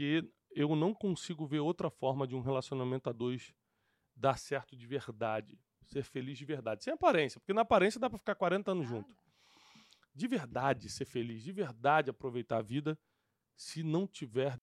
porque 0.00 0.26
eu 0.52 0.74
não 0.74 0.94
consigo 0.94 1.46
ver 1.46 1.60
outra 1.60 1.90
forma 1.90 2.26
de 2.26 2.34
um 2.34 2.40
relacionamento 2.40 3.10
a 3.10 3.12
dois 3.12 3.52
dar 4.16 4.38
certo 4.38 4.74
de 4.74 4.86
verdade, 4.86 5.58
ser 5.82 6.02
feliz 6.04 6.38
de 6.38 6.44
verdade, 6.46 6.82
sem 6.82 6.94
aparência, 6.94 7.38
porque 7.38 7.52
na 7.52 7.60
aparência 7.60 8.00
dá 8.00 8.08
para 8.08 8.18
ficar 8.18 8.34
40 8.34 8.72
anos 8.72 8.88
junto. 8.88 9.14
De 10.14 10.26
verdade 10.26 10.88
ser 10.88 11.04
feliz, 11.04 11.42
de 11.42 11.52
verdade 11.52 12.08
aproveitar 12.08 12.56
a 12.56 12.62
vida, 12.62 12.98
se 13.54 13.82
não 13.82 14.06
tiver 14.06 14.58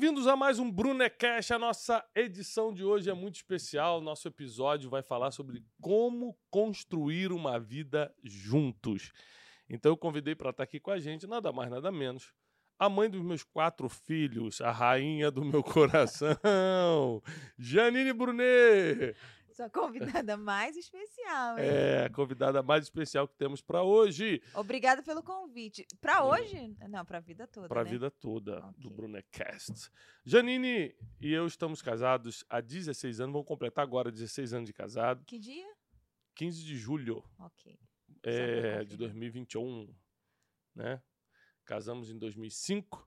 Bem-vindos 0.00 0.26
a 0.26 0.34
mais 0.34 0.58
um 0.58 0.72
Brunecast. 0.72 1.52
A 1.52 1.58
nossa 1.58 2.02
edição 2.14 2.72
de 2.72 2.82
hoje 2.82 3.10
é 3.10 3.12
muito 3.12 3.34
especial. 3.34 4.00
Nosso 4.00 4.26
episódio 4.26 4.88
vai 4.88 5.02
falar 5.02 5.30
sobre 5.30 5.62
como 5.78 6.34
construir 6.48 7.30
uma 7.32 7.60
vida 7.60 8.10
juntos. 8.24 9.12
Então 9.68 9.92
eu 9.92 9.98
convidei 9.98 10.34
para 10.34 10.48
estar 10.48 10.62
aqui 10.62 10.80
com 10.80 10.90
a 10.90 10.98
gente, 10.98 11.26
nada 11.26 11.52
mais, 11.52 11.70
nada 11.70 11.92
menos, 11.92 12.32
a 12.78 12.88
mãe 12.88 13.10
dos 13.10 13.20
meus 13.20 13.42
quatro 13.42 13.90
filhos, 13.90 14.62
a 14.62 14.70
rainha 14.70 15.30
do 15.30 15.44
meu 15.44 15.60
coração, 15.62 17.22
Janine 17.58 18.14
Brunet. 18.14 19.14
Sua 19.60 19.68
convidada 19.68 20.38
mais 20.38 20.74
especial, 20.74 21.58
hein? 21.58 21.66
É, 21.66 22.04
a 22.06 22.10
convidada 22.10 22.62
mais 22.62 22.84
especial 22.84 23.28
que 23.28 23.34
temos 23.36 23.60
para 23.60 23.82
hoje. 23.82 24.40
Obrigada 24.54 25.02
pelo 25.02 25.22
convite. 25.22 25.86
Para 26.00 26.24
hoje? 26.24 26.74
Não, 26.88 27.04
para 27.04 27.18
a 27.18 27.20
vida 27.20 27.46
toda. 27.46 27.68
Para 27.68 27.82
a 27.82 27.84
né? 27.84 27.90
vida 27.90 28.10
toda 28.10 28.60
Ok. 28.60 28.72
do 28.78 28.88
Brunecast. 28.88 29.90
Janine 30.24 30.96
e 31.20 31.30
eu 31.30 31.46
estamos 31.46 31.82
casados 31.82 32.42
há 32.48 32.58
16 32.62 33.20
anos, 33.20 33.34
vamos 33.34 33.46
completar 33.46 33.82
agora 33.82 34.10
16 34.10 34.54
anos 34.54 34.66
de 34.66 34.72
casado, 34.72 35.26
Que 35.26 35.38
dia? 35.38 35.70
15 36.36 36.64
de 36.64 36.74
julho 36.78 37.22
Ok. 37.38 37.78
é, 38.22 38.78
de 38.82 38.96
confirmar. 38.96 38.96
2021, 38.96 39.94
né? 40.74 41.02
Casamos 41.66 42.10
em 42.10 42.16
2005, 42.18 43.06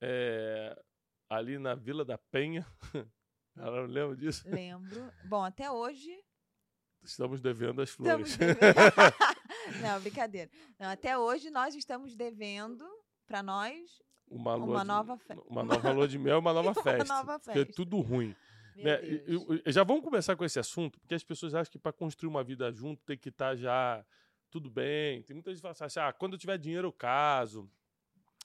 é, 0.00 0.82
ali 1.28 1.58
na 1.58 1.74
Vila 1.74 2.02
da 2.02 2.16
Penha. 2.16 2.66
Ela 3.66 3.82
não 3.82 3.86
lembra 3.92 4.16
disso? 4.16 4.48
Lembro. 4.48 5.12
Bom, 5.24 5.42
até 5.44 5.70
hoje. 5.70 6.10
Estamos 7.02 7.40
devendo 7.40 7.80
as 7.80 7.90
flores. 7.90 8.36
devendo. 8.36 8.58
Não, 9.82 10.00
brincadeira. 10.00 10.50
Não, 10.78 10.88
até 10.90 11.16
hoje 11.16 11.50
nós 11.50 11.74
estamos 11.74 12.16
devendo 12.16 12.84
para 13.26 13.42
nós 13.42 14.02
Uma, 14.28 14.56
uma 14.56 14.80
de- 14.80 14.86
nova 14.86 15.16
fe- 15.18 15.38
uma 15.46 15.62
nova 15.62 15.92
lua 15.92 16.08
de 16.08 16.18
mel 16.18 16.36
e 16.36 16.40
uma 16.40 16.52
nova 16.54 16.70
Uma 16.72 16.82
festa. 16.82 17.04
nova 17.14 17.38
Porque 17.38 17.50
é 17.58 17.64
festa. 17.64 17.72
tudo 17.74 18.00
ruim. 18.00 18.34
Né? 18.76 19.00
E- 19.04 19.24
e- 19.28 19.62
e- 19.66 19.72
já 19.72 19.84
vamos 19.84 20.02
começar 20.02 20.34
com 20.36 20.44
esse 20.44 20.58
assunto, 20.58 20.98
porque 21.00 21.14
as 21.14 21.22
pessoas 21.24 21.54
acham 21.54 21.70
que 21.70 21.78
para 21.78 21.92
construir 21.92 22.28
uma 22.28 22.42
vida 22.42 22.70
junto 22.72 23.02
tem 23.04 23.16
que 23.16 23.28
estar 23.28 23.54
já 23.56 24.04
tudo 24.50 24.68
bem. 24.70 25.22
Tem 25.22 25.34
muita 25.34 25.50
gente 25.50 25.58
que 25.62 25.62
fala 25.62 25.76
assim, 25.86 26.00
ah, 26.00 26.12
quando 26.12 26.32
eu 26.32 26.38
tiver 26.38 26.58
dinheiro 26.58 26.88
eu 26.88 26.92
caso. 26.92 27.70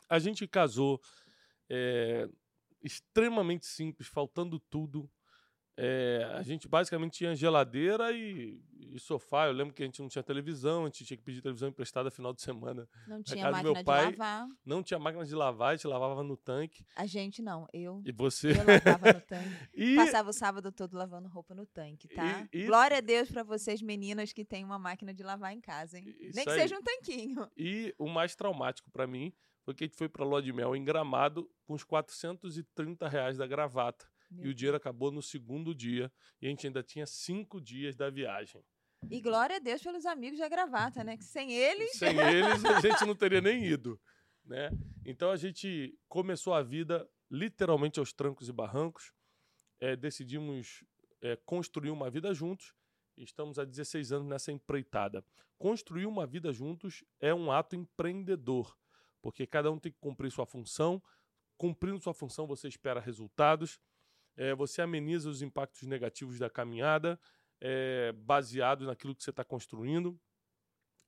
A 0.10 0.20
gente 0.20 0.46
casou 0.48 1.02
é, 1.70 2.28
extremamente 2.84 3.66
simples, 3.66 4.08
faltando 4.08 4.60
tudo. 4.60 5.10
É, 5.76 6.30
a 6.36 6.44
gente 6.44 6.68
basicamente 6.68 7.14
tinha 7.14 7.36
geladeira 7.36 8.12
e, 8.12 8.62
e 8.92 9.00
sofá. 9.00 9.48
Eu 9.48 9.54
lembro 9.54 9.74
que 9.74 9.82
a 9.82 9.86
gente 9.86 10.02
não 10.02 10.08
tinha 10.08 10.22
televisão, 10.22 10.84
a 10.84 10.86
gente 10.86 11.04
tinha 11.04 11.18
que 11.18 11.24
pedir 11.24 11.42
televisão 11.42 11.68
emprestada 11.70 12.12
final 12.12 12.32
de 12.32 12.42
semana. 12.44 12.88
Não 13.08 13.24
tinha 13.24 13.50
máquina 13.50 13.74
de 13.74 13.84
pai- 13.84 14.12
lavar. 14.12 14.48
Não 14.64 14.84
tinha 14.84 15.00
máquina 15.00 15.26
de 15.26 15.34
lavar, 15.34 15.70
a 15.74 15.76
gente 15.76 15.88
lavava 15.88 16.22
no 16.24 16.38
tanque. 16.38 16.86
A 16.96 17.06
gente 17.08 17.42
não. 17.42 17.68
Eu. 17.74 18.02
E 18.06 18.12
você. 18.12 18.52
Eu 18.52 18.58
lavava 18.58 19.14
no 19.14 19.22
tanque. 19.22 19.50
E 19.74 19.96
Passava 19.96 20.30
o 20.30 20.34
sábado 20.34 20.72
todo 20.72 20.96
lavando 20.96 21.28
roupa 21.28 21.56
no 21.56 21.66
tanque, 21.66 22.08
tá? 22.08 22.48
E- 22.54 22.66
Glória 22.68 22.98
a 22.98 23.02
Deus 23.02 23.32
pra 23.32 23.42
vocês, 23.44 23.82
meninas, 23.82 24.32
que 24.32 24.46
têm 24.46 24.64
uma 24.64 24.78
máquina 24.78 25.12
de 25.14 25.24
lavar 25.24 25.54
em 25.54 25.60
casa, 25.62 25.98
hein? 25.98 26.06
Isso 26.20 26.36
Nem 26.36 26.46
que 26.46 26.52
aí. 26.52 26.60
seja 26.62 26.78
um 26.78 26.84
tanquinho. 26.84 27.50
E 27.58 27.94
o 27.98 28.08
mais 28.08 28.36
traumático 28.36 28.92
pra 28.92 29.08
mim 29.08 29.34
foi 29.64 29.74
que 29.74 29.84
a 29.84 29.88
gente 29.88 29.98
foi 29.98 30.08
pra 30.08 30.24
Lua 30.26 30.42
de 30.42 30.54
Mel 30.54 30.76
em 30.76 30.84
Gramado 30.84 31.50
com 31.66 31.74
os 31.74 31.84
430 31.84 33.08
reais 33.08 33.38
da 33.38 33.48
gravata. 33.48 34.06
Meu 34.34 34.48
E 34.48 34.50
o 34.50 34.54
dinheiro 34.54 34.78
acabou 34.78 35.12
no 35.12 35.22
segundo 35.22 35.74
dia. 35.74 36.12
E 36.42 36.48
a 36.48 36.50
gente 36.50 36.68
ainda 36.68 36.84
tinha 36.84 37.06
cinco 37.06 37.62
dias 37.62 37.96
da 37.96 38.10
viagem. 38.10 38.64
E 39.10 39.20
glória 39.22 39.58
a 39.58 39.60
Deus 39.60 39.82
pelos 39.82 40.06
amigos 40.06 40.40
da 40.40 40.48
gravata, 40.48 41.04
né? 41.04 41.18
Que 41.18 41.24
sem 41.24 41.52
eles. 41.52 41.92
Sem 41.92 42.18
eles, 42.18 42.64
a 42.66 42.80
gente 42.80 43.06
não 43.06 43.16
teria 43.16 43.42
nem 43.42 43.66
ido. 43.66 44.00
Né? 44.46 44.70
Então 45.06 45.32
a 45.32 45.36
gente 45.36 45.98
começou 46.08 46.54
a 46.54 46.62
vida 46.62 47.08
literalmente 47.30 48.00
aos 48.00 48.14
trancos 48.14 48.50
e 48.50 48.54
barrancos. 48.54 49.12
É, 49.80 49.96
decidimos 49.96 50.84
é, 51.22 51.36
construir 51.46 51.90
uma 51.90 52.10
vida 52.10 52.34
juntos. 52.34 52.74
Estamos 53.18 53.60
há 53.60 53.66
16 53.66 54.12
anos 54.12 54.28
nessa 54.28 54.52
empreitada. 54.52 55.24
Construir 55.58 56.06
uma 56.06 56.26
vida 56.26 56.52
juntos 56.52 57.04
é 57.20 57.34
um 57.34 57.52
ato 57.52 57.76
empreendedor, 57.76 58.76
porque 59.22 59.46
cada 59.46 59.72
um 59.72 59.80
tem 59.80 59.92
que 59.92 60.00
cumprir 60.00 60.32
sua 60.32 60.46
função. 60.46 61.02
Cumprindo 61.58 62.02
sua 62.02 62.14
função, 62.14 62.48
você 62.48 62.68
espera 62.68 63.00
resultados. 63.00 63.80
É, 64.36 64.54
você 64.56 64.82
ameniza 64.82 65.30
os 65.30 65.42
impactos 65.42 65.84
negativos 65.88 66.40
da 66.40 66.50
caminhada, 66.50 67.20
é, 67.62 68.12
baseado 68.12 68.86
naquilo 68.86 69.16
que 69.16 69.24
você 69.24 69.30
está 69.30 69.44
construindo. 69.44 70.20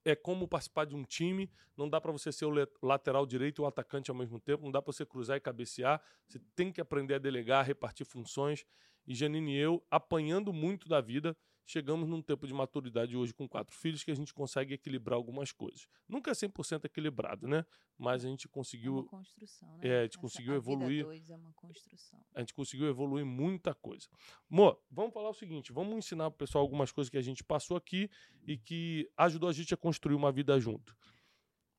É 0.04 0.16
como 0.16 0.48
participar 0.48 0.86
de 0.86 0.96
um 0.96 1.04
time. 1.04 1.52
Não 1.76 1.90
dá 1.90 2.00
para 2.00 2.12
você 2.12 2.32
ser 2.32 2.46
o 2.46 2.54
lateral 2.84 3.26
direito 3.26 3.62
e 3.62 3.64
o 3.64 3.66
atacante 3.66 4.12
ao 4.12 4.16
mesmo 4.16 4.40
tempo. 4.40 4.64
Não 4.64 4.72
dá 4.72 4.82
para 4.82 4.94
você 4.94 5.04
cruzar 5.06 5.36
e 5.36 5.40
cabecear. 5.40 6.00
Você 6.28 6.40
tem 6.56 6.72
que 6.72 6.80
aprender 6.80 7.16
a 7.16 7.20
delegar, 7.20 7.62
a 7.62 7.64
repartir 7.64 8.06
funções. 8.06 8.64
E 9.08 9.16
Janine 9.16 9.56
e 9.56 9.58
eu, 9.58 9.84
apanhando 9.90 10.54
muito 10.54 10.88
da 10.88 11.02
vida, 11.02 11.36
chegamos 11.66 12.08
num 12.08 12.22
tempo 12.22 12.46
de 12.48 12.54
maturidade 12.54 13.18
hoje 13.18 13.34
com 13.34 13.48
quatro 13.48 13.76
filhos 13.76 14.04
que 14.04 14.12
a 14.12 14.16
gente 14.16 14.34
consegue 14.34 14.74
equilibrar 14.76 15.16
algumas 15.18 15.52
coisas. 15.52 15.88
Nunca 16.08 16.32
é 16.32 16.34
100% 16.34 16.86
equilibrado, 16.86 17.48
né? 17.48 17.66
Mas 17.98 18.24
a 18.24 18.28
gente 18.30 18.46
É 18.46 18.50
uma 18.50 18.54
conseguiu 18.54 19.04
construção, 19.06 19.78
né? 19.78 19.88
é, 19.88 20.00
a 20.00 20.04
gente 20.04 20.12
Essa- 20.14 20.20
conseguiu 20.22 20.56
a 20.56 20.60
vida 20.60 20.72
evoluir. 20.72 21.04
dois 21.06 21.30
é 21.30 21.36
uma 21.36 21.54
construção. 21.54 22.24
a 22.36 22.40
gente 22.42 22.54
conseguiu 22.54 22.88
evoluir 22.88 23.26
muita 23.26 23.74
coisa. 23.74 24.08
Mo, 24.50 24.78
vamos 24.92 25.14
falar 25.14 25.30
o 25.30 25.34
seguinte: 25.34 25.72
vamos 25.74 25.96
ensinar 25.98 26.30
pro 26.32 26.46
pessoal 26.46 26.62
algumas 26.62 26.92
coisas 26.92 27.10
que 27.10 27.18
a 27.18 27.22
gente 27.22 27.44
passou 27.44 27.76
aqui 27.78 28.10
e 28.46 28.58
que 28.58 29.10
ajudou 29.18 29.50
a 29.50 29.54
gente 29.54 29.74
a 29.74 29.78
construir 29.78 30.16
uma 30.16 30.32
vida 30.32 30.60
junto. 30.60 30.96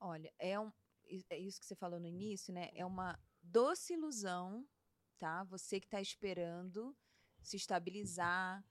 Olha, 0.00 0.32
é, 0.38 0.58
um, 0.58 0.70
é 1.30 1.38
isso 1.38 1.60
que 1.60 1.66
você 1.66 1.74
falou 1.76 1.98
no 2.00 2.06
início, 2.06 2.52
né? 2.52 2.70
É 2.74 2.84
uma 2.84 3.18
doce 3.42 3.92
ilusão, 3.94 4.66
tá? 5.18 5.44
Você 5.44 5.78
que 5.80 5.86
está 5.86 6.00
esperando 6.00 6.96
se 7.42 7.56
estabilizar, 7.56 8.64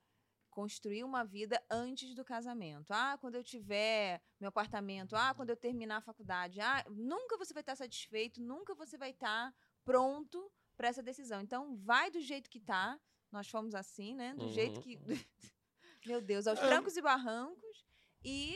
construir 0.56 1.04
uma 1.04 1.26
vida 1.26 1.62
antes 1.70 2.16
do 2.16 2.24
casamento. 2.24 2.92
Ah, 2.94 3.18
quando 3.20 3.36
eu 3.36 3.44
tiver 3.44 4.22
meu 4.40 4.48
apartamento, 4.48 5.14
ah, 5.14 5.34
quando 5.36 5.50
eu 5.50 5.58
terminar 5.58 5.98
a 5.98 6.02
faculdade, 6.02 6.62
ah, 6.62 6.82
nunca 6.90 7.36
você 7.38 7.54
vai 7.54 7.60
estar 7.62 7.76
satisfeito, 7.76 8.42
nunca 8.42 8.74
você 8.74 8.98
vai 8.98 9.10
estar 9.10 9.54
pronto 9.84 10.50
para 10.78 10.88
essa 10.88 11.04
decisão. 11.04 11.42
Então, 11.42 11.76
vai 11.76 12.10
do 12.10 12.22
jeito 12.22 12.50
que 12.50 12.62
tá. 12.62 12.98
Nós 13.30 13.50
fomos 13.50 13.76
assim, 13.76 14.16
né? 14.16 14.34
Do 14.34 14.48
jeito 14.48 14.78
Uhum. 14.78 14.82
que 14.82 14.98
Meu 16.08 16.22
Deus, 16.22 16.48
aos 16.48 16.60
trancos 16.60 16.96
e 16.96 17.02
barrancos 17.02 17.86
e 18.24 18.56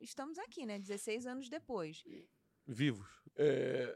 estamos 0.00 0.38
aqui, 0.38 0.64
né? 0.64 0.78
16 0.78 1.26
anos 1.26 1.50
depois. 1.50 2.02
Vivos. 2.66 3.08
É, 3.36 3.94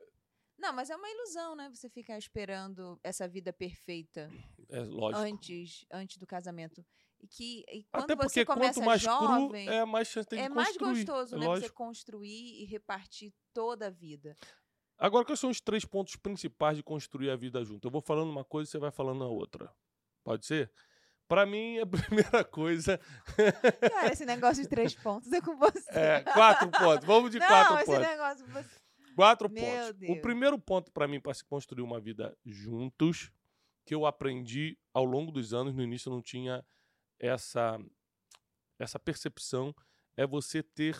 Não, 0.59 0.75
mas 0.75 0.91
é 0.91 0.97
uma 0.97 1.09
ilusão, 1.11 1.57
né? 1.57 1.71
Você 1.71 1.89
ficar 1.89 2.19
esperando 2.19 3.01
essa 3.03 3.27
vida 3.27 3.51
perfeita 3.51 4.31
é 4.69 4.81
lógico. 4.81 5.22
antes, 5.25 5.87
antes 5.91 6.19
do 6.19 6.27
casamento. 6.27 6.84
E 7.22 7.26
que 7.26 7.64
e 7.69 7.84
quando 7.92 8.04
Até 8.04 8.16
porque 8.16 8.28
você 8.31 8.44
começa 8.44 8.81
quanto 8.81 8.86
mais 8.86 9.00
jovem, 9.03 9.66
cru, 9.66 9.75
é 9.75 9.84
mais 9.84 10.08
chance 10.08 10.28
é 10.34 10.48
de 10.48 10.54
mais 10.54 10.69
construir. 10.76 11.04
gostoso, 11.04 11.34
é 11.34 11.38
né? 11.38 11.47
lógico. 11.47 11.66
Você 11.69 11.75
construir 11.75 12.62
e 12.62 12.64
repartir 12.64 13.32
toda 13.53 13.86
a 13.86 13.91
vida. 13.91 14.34
Agora, 14.98 15.25
quais 15.25 15.38
são 15.41 15.50
os 15.50 15.60
três 15.60 15.84
pontos 15.84 16.16
principais 16.16 16.76
de 16.76 16.82
construir 16.82 17.30
a 17.30 17.36
vida 17.36 17.64
junto? 17.64 17.86
Eu 17.86 17.91
vou 17.91 18.00
falando 18.03 18.30
uma 18.30 18.44
coisa 18.44 18.69
e 18.69 18.70
você 18.70 18.78
vai 18.78 18.91
falando 18.91 19.22
a 19.25 19.28
outra. 19.28 19.72
Pode 20.25 20.44
ser? 20.47 20.70
Pra 21.28 21.47
mim, 21.47 21.78
a 21.78 21.86
primeira 21.86 22.44
coisa 22.44 22.98
Cara, 23.80 24.12
esse 24.12 24.27
negócio 24.27 24.62
de 24.62 24.68
três 24.68 24.95
pontos 24.95 25.33
é 25.33 25.41
com 25.41 25.56
você. 25.56 25.91
é 25.91 26.21
quatro 26.22 26.68
pontos. 26.71 27.06
Vamos 27.06 27.30
de 27.30 27.39
Não, 27.39 27.47
quatro 27.47 27.77
esse 27.77 27.86
pontos. 27.86 28.00
negócio 28.06 28.47
você. 28.48 28.80
Quatro 29.15 29.50
Meu 29.50 29.62
pontos. 29.65 29.89
O 29.91 29.92
Deus. 29.95 30.21
primeiro 30.21 30.59
ponto 30.59 30.91
para 30.91 31.06
mim 31.06 31.21
para 31.21 31.34
se 31.34 31.45
construir 31.45 31.83
uma 31.83 32.00
vida 32.00 32.36
juntos, 32.45 33.30
que 33.84 33.95
eu 33.95 34.06
aprendi 34.06 34.78
ao 34.92 35.04
longo 35.04 35.30
dos 35.33 35.53
anos, 35.54 35.74
no 35.74 35.83
início 35.83 36.09
eu 36.09 36.15
não 36.15 36.22
tinha 36.22 36.65
essa 37.21 37.78
essa 38.83 38.99
percepção, 38.99 39.75
é 40.17 40.27
você 40.27 40.63
ter 40.63 40.97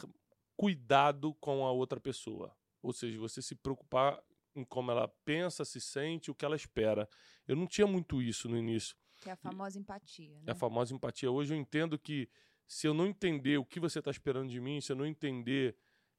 cuidado 0.57 1.35
com 1.35 1.67
a 1.67 1.73
outra 1.73 1.99
pessoa. 1.99 2.55
Ou 2.83 2.93
seja, 2.93 3.19
você 3.19 3.41
se 3.41 3.55
preocupar 3.55 4.23
em 4.55 4.65
como 4.65 4.91
ela 4.91 5.09
pensa, 5.25 5.65
se 5.65 5.81
sente, 5.81 6.31
o 6.31 6.35
que 6.35 6.45
ela 6.45 6.57
espera. 6.57 7.09
Eu 7.49 7.57
não 7.57 7.67
tinha 7.67 7.87
muito 7.87 8.21
isso 8.21 8.49
no 8.49 8.57
início. 8.57 8.95
Que 9.17 9.31
é 9.31 9.33
a 9.33 9.37
famosa 9.37 9.79
empatia, 9.79 10.39
né? 10.41 10.45
É 10.47 10.51
a 10.53 10.55
famosa 10.55 10.95
empatia. 10.95 11.31
Hoje 11.31 11.55
eu 11.55 11.59
entendo 11.59 11.99
que 11.99 12.29
se 12.67 12.87
eu 12.87 12.95
não 12.95 13.07
entender 13.07 13.59
o 13.59 13.65
que 13.65 13.81
você 13.81 13.99
está 13.99 14.11
esperando 14.11 14.51
de 14.51 14.61
mim, 14.61 14.81
se 14.81 14.93
eu 14.93 14.97
não 14.97 15.07
entender 15.07 15.77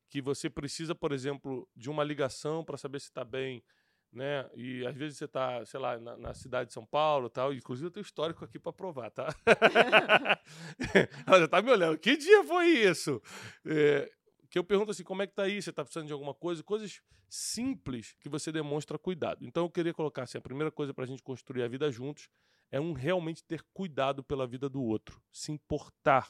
que 0.09 0.21
você 0.21 0.49
precisa, 0.49 0.93
por 0.93 1.11
exemplo, 1.11 1.67
de 1.75 1.89
uma 1.89 2.03
ligação 2.03 2.63
para 2.63 2.77
saber 2.77 2.99
se 2.99 3.07
está 3.07 3.23
bem, 3.23 3.63
né? 4.11 4.49
E 4.55 4.85
às 4.85 4.95
vezes 4.95 5.17
você 5.17 5.27
tá, 5.27 5.65
sei 5.65 5.79
lá, 5.79 5.97
na, 5.97 6.17
na 6.17 6.33
cidade 6.33 6.67
de 6.67 6.73
São 6.73 6.85
Paulo 6.85 7.29
tal. 7.29 7.53
Inclusive 7.53 7.87
eu 7.87 7.91
tenho 7.91 8.03
histórico 8.03 8.43
aqui 8.43 8.59
para 8.59 8.73
provar, 8.73 9.09
tá? 9.09 9.27
Ela 11.25 11.39
já 11.39 11.47
tá 11.47 11.61
me 11.61 11.71
olhando. 11.71 11.97
Que 11.97 12.17
dia 12.17 12.43
foi 12.43 12.67
isso? 12.67 13.21
É, 13.65 14.11
que 14.49 14.59
eu 14.59 14.63
pergunto 14.63 14.91
assim, 14.91 15.03
como 15.03 15.21
é 15.21 15.27
que 15.27 15.33
tá 15.33 15.43
aí? 15.43 15.61
Você 15.61 15.71
tá 15.71 15.83
precisando 15.83 16.07
de 16.07 16.13
alguma 16.13 16.33
coisa? 16.33 16.61
Coisas 16.61 17.01
simples 17.29 18.13
que 18.19 18.27
você 18.27 18.51
demonstra 18.51 18.99
cuidado. 18.99 19.45
Então 19.45 19.63
eu 19.63 19.69
queria 19.69 19.93
colocar 19.93 20.23
assim, 20.23 20.37
a 20.37 20.41
primeira 20.41 20.69
coisa 20.69 20.93
para 20.93 21.05
a 21.05 21.07
gente 21.07 21.23
construir 21.23 21.63
a 21.63 21.67
vida 21.67 21.89
juntos 21.89 22.29
é 22.69 22.79
um 22.79 22.91
realmente 22.91 23.43
ter 23.43 23.63
cuidado 23.73 24.23
pela 24.23 24.45
vida 24.45 24.67
do 24.67 24.83
outro, 24.83 25.21
se 25.31 25.51
importar 25.51 26.29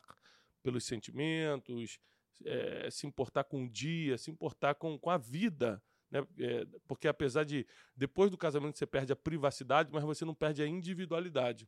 pelos 0.61 0.83
sentimentos, 0.83 1.99
é, 2.45 2.89
se 2.91 3.07
importar 3.07 3.43
com 3.43 3.63
o 3.63 3.69
dia, 3.69 4.17
se 4.17 4.29
importar 4.29 4.75
com, 4.75 4.97
com 4.97 5.09
a 5.09 5.17
vida. 5.17 5.81
Né? 6.11 6.27
É, 6.39 6.65
porque 6.87 7.07
apesar 7.07 7.45
de, 7.45 7.65
depois 7.95 8.29
do 8.29 8.37
casamento, 8.37 8.77
você 8.77 8.85
perde 8.85 9.13
a 9.13 9.15
privacidade, 9.15 9.89
mas 9.91 10.03
você 10.03 10.25
não 10.25 10.35
perde 10.35 10.61
a 10.61 10.67
individualidade. 10.67 11.67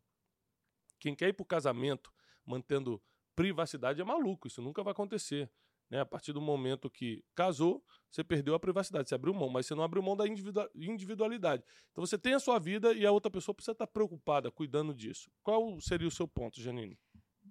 Quem 1.00 1.16
quer 1.16 1.30
ir 1.30 1.34
para 1.34 1.44
o 1.44 1.48
casamento 1.48 2.14
mantendo 2.46 3.02
privacidade 3.36 4.00
é 4.00 4.04
maluco, 4.04 4.48
isso 4.48 4.62
nunca 4.62 4.84
vai 4.84 4.92
acontecer. 4.92 5.50
Né? 5.90 6.00
A 6.00 6.06
partir 6.06 6.34
do 6.34 6.42
momento 6.42 6.90
que 6.90 7.24
casou, 7.34 7.84
você 8.10 8.24
perdeu 8.24 8.54
a 8.54 8.60
privacidade, 8.60 9.10
você 9.10 9.16
abriu 9.16 9.34
mão, 9.34 9.50
mas 9.50 9.66
você 9.66 9.76
não 9.76 9.84
abriu 9.84 10.04
mão 10.04 10.16
da 10.16 10.26
individualidade. 10.28 11.64
Então 11.92 12.06
você 12.06 12.18
tem 12.18 12.34
a 12.34 12.40
sua 12.40 12.60
vida 12.60 12.94
e 12.94 13.06
a 13.06 13.12
outra 13.12 13.32
pessoa 13.32 13.56
precisa 13.56 13.72
estar 13.72 13.88
preocupada, 13.88 14.52
cuidando 14.52 14.94
disso. 14.94 15.32
Qual 15.42 15.80
seria 15.80 16.08
o 16.08 16.12
seu 16.12 16.28
ponto, 16.28 16.62
Janine? 16.62 17.00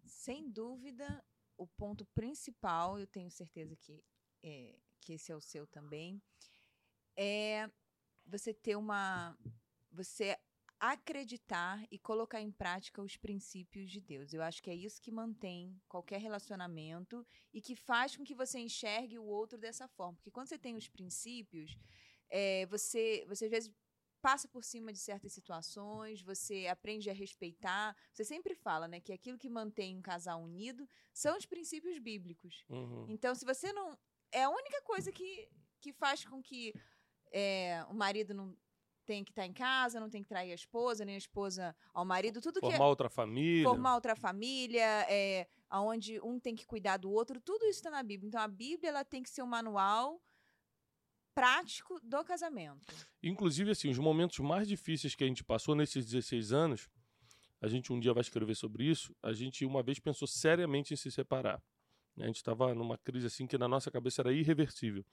Sem 0.05 0.51
dúvida, 0.51 1.25
o 1.57 1.67
ponto 1.67 2.05
principal, 2.15 2.99
eu 2.99 3.07
tenho 3.07 3.31
certeza 3.31 3.77
que, 3.77 4.03
é, 4.43 4.77
que 5.01 5.15
esse 5.15 5.31
é 5.31 5.37
o 5.37 5.41
seu 5.41 5.67
também, 5.67 6.21
é 7.17 7.71
você 8.27 8.53
ter 8.53 8.77
uma. 8.77 9.37
Você 9.91 10.37
acreditar 10.83 11.81
e 11.93 11.99
colocar 11.99 12.41
em 12.41 12.51
prática 12.51 13.01
os 13.01 13.17
princípios 13.17 13.89
de 13.89 14.01
Deus. 14.01 14.33
Eu 14.33 14.43
acho 14.43 14.61
que 14.61 14.69
é 14.69 14.75
isso 14.75 15.01
que 15.01 15.13
mantém 15.13 15.81
qualquer 15.89 16.21
relacionamento 16.21 17.25
e 17.55 17.61
que 17.61 17.77
faz 17.77 18.17
com 18.17 18.25
que 18.25 18.35
você 18.35 18.59
enxergue 18.59 19.17
o 19.17 19.25
outro 19.25 19.57
dessa 19.57 19.87
forma. 19.87 20.15
Porque 20.15 20.33
quando 20.33 20.49
você 20.49 20.59
tem 20.59 20.75
os 20.75 20.89
princípios, 20.89 21.79
é, 22.29 22.67
você, 22.67 23.25
você 23.29 23.45
às 23.45 23.51
vezes 23.53 23.73
passa 24.21 24.49
por 24.49 24.65
cima 24.65 24.93
de 24.93 24.99
certas 24.99 25.33
situações, 25.33 26.21
você 26.21 26.67
aprende 26.67 27.09
a 27.09 27.13
respeitar. 27.13 27.97
Você 28.13 28.25
sempre 28.25 28.55
fala, 28.57 28.89
né, 28.89 29.01
que 29.01 29.13
aquilo 29.13 29.39
que 29.39 29.49
mantém 29.49 29.97
um 29.97 30.03
casal 30.03 30.43
unido 30.43 30.89
são 31.13 31.37
os 31.37 31.47
princípios 31.47 31.97
bíblicos. 31.99 32.65
Uhum. 32.69 33.07
Então, 33.09 33.35
se 33.37 33.45
você 33.45 33.73
não 33.73 33.97
é 34.33 34.45
a 34.45 34.51
única 34.51 34.81
coisa 34.83 35.13
que, 35.13 35.49
que 35.81 35.93
faz 35.93 36.25
com 36.25 36.43
que 36.43 36.73
é, 37.33 37.85
o 37.89 37.95
marido 37.95 38.35
não 38.35 38.55
tem 39.05 39.25
que 39.25 39.33
estar 39.33 39.43
tá 39.43 39.47
em 39.47 39.53
casa, 39.53 39.99
não 39.99 40.09
tem 40.09 40.23
que 40.23 40.29
trair 40.29 40.53
a 40.53 40.55
esposa, 40.55 41.05
nem 41.05 41.15
a 41.15 41.19
esposa 41.19 41.75
ao 41.93 42.05
marido, 42.05 42.41
tudo 42.41 42.61
formar 42.61 42.73
que 42.73 42.77
formar 42.77 42.89
outra 42.89 43.11
família, 43.11 43.65
formar 43.65 43.95
outra 43.95 44.17
família, 44.17 45.07
é, 45.09 45.47
aonde 45.69 46.21
um 46.21 46.39
tem 46.39 46.55
que 46.55 46.67
cuidar 46.67 46.97
do 46.97 47.11
outro, 47.11 47.41
tudo 47.41 47.65
isso 47.65 47.81
está 47.81 47.91
na 47.91 48.03
Bíblia. 48.03 48.29
Então 48.29 48.41
a 48.41 48.49
Bíblia 48.49 48.91
ela 48.91 49.05
tem 49.05 49.23
que 49.23 49.31
ser 49.31 49.43
um 49.43 49.47
manual 49.47 50.21
prático 51.35 51.99
do 52.03 52.23
casamento. 52.25 52.87
Inclusive 53.23 53.71
assim, 53.71 53.91
os 53.91 53.99
momentos 53.99 54.39
mais 54.39 54.69
difíceis 54.69 55.15
que 55.15 55.25
a 55.25 55.27
gente 55.27 55.43
passou 55.43 55.75
nesses 55.75 56.05
16 56.05 56.53
anos, 56.53 56.89
a 57.61 57.69
gente 57.69 57.93
um 57.93 57.99
dia 57.99 58.13
vai 58.13 58.21
escrever 58.21 58.55
sobre 58.55 58.85
isso. 58.85 59.15
A 59.23 59.33
gente 59.33 59.65
uma 59.65 59.83
vez 59.83 59.99
pensou 59.99 60.29
seriamente 60.29 60.93
em 60.95 60.97
se 60.97 61.11
separar. 61.11 61.63
A 62.19 62.27
gente 62.27 62.37
estava 62.37 62.75
numa 62.75 62.99
crise 62.99 63.27
assim 63.27 63.47
que 63.47 63.57
na 63.57 63.67
nossa 63.67 63.91
cabeça 63.91 64.21
era 64.21 64.33
irreversível. 64.33 65.05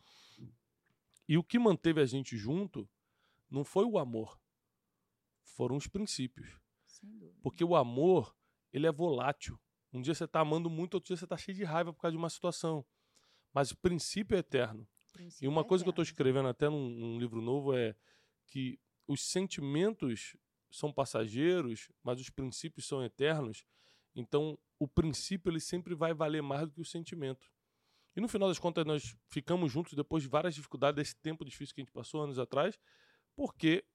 E 1.30 1.38
o 1.38 1.44
que 1.44 1.60
manteve 1.60 2.02
a 2.02 2.08
gente 2.08 2.36
junto 2.36 2.90
não 3.52 3.64
foi 3.64 3.86
o 3.86 4.00
amor, 4.00 4.42
foram 5.44 5.76
os 5.76 5.86
princípios. 5.86 6.60
Porque 7.44 7.64
o 7.64 7.76
amor, 7.76 8.36
ele 8.74 8.88
é 8.88 8.92
volátil. 8.92 9.60
Um 9.94 10.02
dia 10.02 10.16
você 10.16 10.24
está 10.24 10.40
amando 10.40 10.72
muito, 10.72 10.96
outro 10.96 11.10
dia 11.10 11.18
você 11.18 11.26
está 11.26 11.38
cheio 11.38 11.56
de 11.56 11.64
raiva 11.64 11.94
por 11.94 12.02
causa 12.02 12.14
de 12.14 12.18
uma 12.18 12.32
situação. 12.32 12.84
Mas 13.54 13.70
o 13.70 13.78
princípio 13.78 14.36
é 14.36 14.40
eterno. 14.40 14.88
Princípio 15.14 15.46
e 15.46 15.48
uma 15.48 15.62
é 15.62 15.64
coisa 15.64 15.84
eterno. 15.84 15.94
que 15.94 16.00
eu 16.00 16.04
estou 16.04 16.12
escrevendo 16.12 16.50
até 16.50 16.68
num, 16.68 16.90
num 16.90 17.20
livro 17.20 17.44
novo 17.44 17.78
é 17.78 17.96
que 18.48 18.80
os 19.06 19.22
sentimentos 19.22 20.36
são 20.72 20.92
passageiros, 20.92 21.92
mas 22.04 22.20
os 22.20 22.32
princípios 22.32 22.88
são 22.88 23.04
eternos. 23.04 23.64
Então, 24.16 24.58
o 24.80 24.88
princípio 24.88 25.52
ele 25.52 25.60
sempre 25.60 25.94
vai 25.94 26.12
valer 26.12 26.42
mais 26.42 26.68
do 26.68 26.74
que 26.74 26.82
o 26.82 26.86
sentimento. 26.86 27.52
E 28.20 28.22
no 28.22 28.28
final 28.28 28.50
das 28.50 28.60
contas, 28.60 28.86
nós 28.86 29.16
ficamos 29.30 29.72
juntos 29.72 29.94
depois 29.94 30.22
de 30.22 30.28
várias 30.28 30.54
dificuldades 30.54 30.98
desse 30.98 31.16
tempo 31.16 31.46
difícil 31.46 31.74
que 31.74 31.80
a 31.80 31.86
gente 31.86 31.94
passou 31.94 32.22
anos 32.22 32.38
atrás 32.38 32.78
porque 33.34 33.86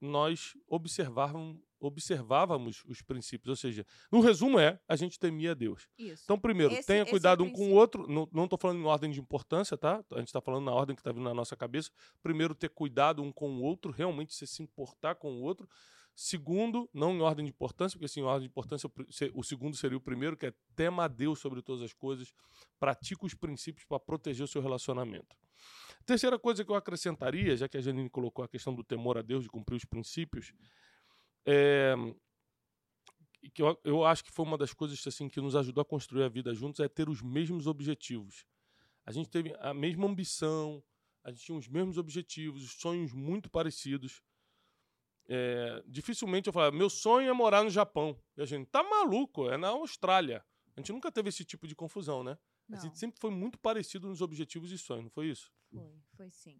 nós 0.00 0.56
observávamos, 0.66 1.58
observávamos 1.78 2.82
os 2.86 3.02
princípios. 3.02 3.50
Ou 3.50 3.56
seja, 3.56 3.84
no 4.10 4.20
resumo 4.20 4.58
é, 4.58 4.80
a 4.88 4.96
gente 4.96 5.18
temia 5.18 5.54
Deus. 5.54 5.86
Isso. 5.98 6.22
Então, 6.24 6.38
primeiro, 6.38 6.72
esse, 6.72 6.86
tenha 6.86 7.04
cuidado 7.04 7.44
é 7.44 7.46
um 7.46 7.52
com 7.52 7.68
o 7.68 7.74
outro. 7.74 8.06
Não 8.08 8.44
estou 8.44 8.58
falando 8.58 8.80
em 8.80 8.86
ordem 8.86 9.10
de 9.10 9.20
importância, 9.20 9.76
tá? 9.76 10.02
A 10.10 10.20
gente 10.20 10.28
está 10.28 10.40
falando 10.40 10.64
na 10.64 10.72
ordem 10.72 10.96
que 10.96 11.00
está 11.00 11.12
vindo 11.12 11.24
na 11.24 11.34
nossa 11.34 11.54
cabeça. 11.54 11.90
Primeiro, 12.22 12.54
ter 12.54 12.70
cuidado 12.70 13.22
um 13.22 13.30
com 13.30 13.58
o 13.58 13.62
outro, 13.62 13.92
realmente 13.92 14.34
você 14.34 14.46
se 14.46 14.62
importar 14.62 15.16
com 15.16 15.34
o 15.34 15.42
outro. 15.42 15.68
Segundo, 16.18 16.88
não 16.94 17.14
em 17.14 17.20
ordem 17.20 17.44
de 17.44 17.50
importância, 17.50 17.94
porque 17.94 18.06
assim, 18.06 18.20
em 18.20 18.22
ordem 18.22 18.48
de 18.48 18.50
importância, 18.50 18.90
o 19.34 19.42
segundo 19.42 19.76
seria 19.76 19.98
o 19.98 20.00
primeiro, 20.00 20.34
que 20.34 20.46
é 20.46 20.54
tema 20.74 21.04
a 21.04 21.08
Deus 21.08 21.38
sobre 21.38 21.60
todas 21.60 21.82
as 21.82 21.92
coisas, 21.92 22.32
pratica 22.80 23.26
os 23.26 23.34
princípios 23.34 23.84
para 23.84 24.00
proteger 24.00 24.42
o 24.42 24.48
seu 24.48 24.62
relacionamento. 24.62 25.36
Terceira 26.06 26.38
coisa 26.38 26.64
que 26.64 26.70
eu 26.70 26.74
acrescentaria, 26.74 27.54
já 27.54 27.68
que 27.68 27.76
a 27.76 27.82
Janine 27.82 28.08
colocou 28.08 28.42
a 28.42 28.48
questão 28.48 28.74
do 28.74 28.82
temor 28.82 29.18
a 29.18 29.22
Deus, 29.22 29.42
de 29.42 29.50
cumprir 29.50 29.76
os 29.76 29.84
princípios, 29.84 30.54
é, 31.44 31.94
que 33.52 33.60
eu, 33.60 33.78
eu 33.84 34.02
acho 34.02 34.24
que 34.24 34.32
foi 34.32 34.46
uma 34.46 34.56
das 34.56 34.72
coisas 34.72 35.06
assim 35.06 35.28
que 35.28 35.38
nos 35.38 35.54
ajudou 35.54 35.82
a 35.82 35.84
construir 35.84 36.24
a 36.24 36.28
vida 36.30 36.54
juntos, 36.54 36.80
é 36.80 36.88
ter 36.88 37.10
os 37.10 37.20
mesmos 37.20 37.66
objetivos. 37.66 38.46
A 39.04 39.12
gente 39.12 39.28
teve 39.28 39.54
a 39.58 39.74
mesma 39.74 40.06
ambição, 40.06 40.82
a 41.22 41.30
gente 41.30 41.44
tinha 41.44 41.58
os 41.58 41.68
mesmos 41.68 41.98
objetivos, 41.98 42.64
os 42.64 42.72
sonhos 42.72 43.12
muito 43.12 43.50
parecidos. 43.50 44.22
É, 45.28 45.82
dificilmente 45.86 46.46
eu 46.48 46.52
falava, 46.52 46.76
meu 46.76 46.88
sonho 46.88 47.28
é 47.28 47.32
morar 47.32 47.64
no 47.64 47.70
Japão. 47.70 48.20
E 48.36 48.42
a 48.42 48.44
gente, 48.44 48.68
tá 48.68 48.82
maluco, 48.82 49.48
é 49.50 49.56
na 49.56 49.68
Austrália. 49.68 50.44
A 50.76 50.80
gente 50.80 50.92
nunca 50.92 51.10
teve 51.10 51.28
esse 51.28 51.44
tipo 51.44 51.66
de 51.66 51.74
confusão, 51.74 52.22
né? 52.22 52.38
Não. 52.68 52.78
A 52.78 52.80
gente 52.80 52.98
sempre 52.98 53.20
foi 53.20 53.30
muito 53.30 53.58
parecido 53.58 54.08
nos 54.08 54.20
objetivos 54.20 54.70
e 54.70 54.78
sonhos, 54.78 55.04
não 55.04 55.10
foi 55.10 55.28
isso? 55.28 55.52
Foi, 55.72 56.02
foi 56.16 56.30
sim. 56.30 56.58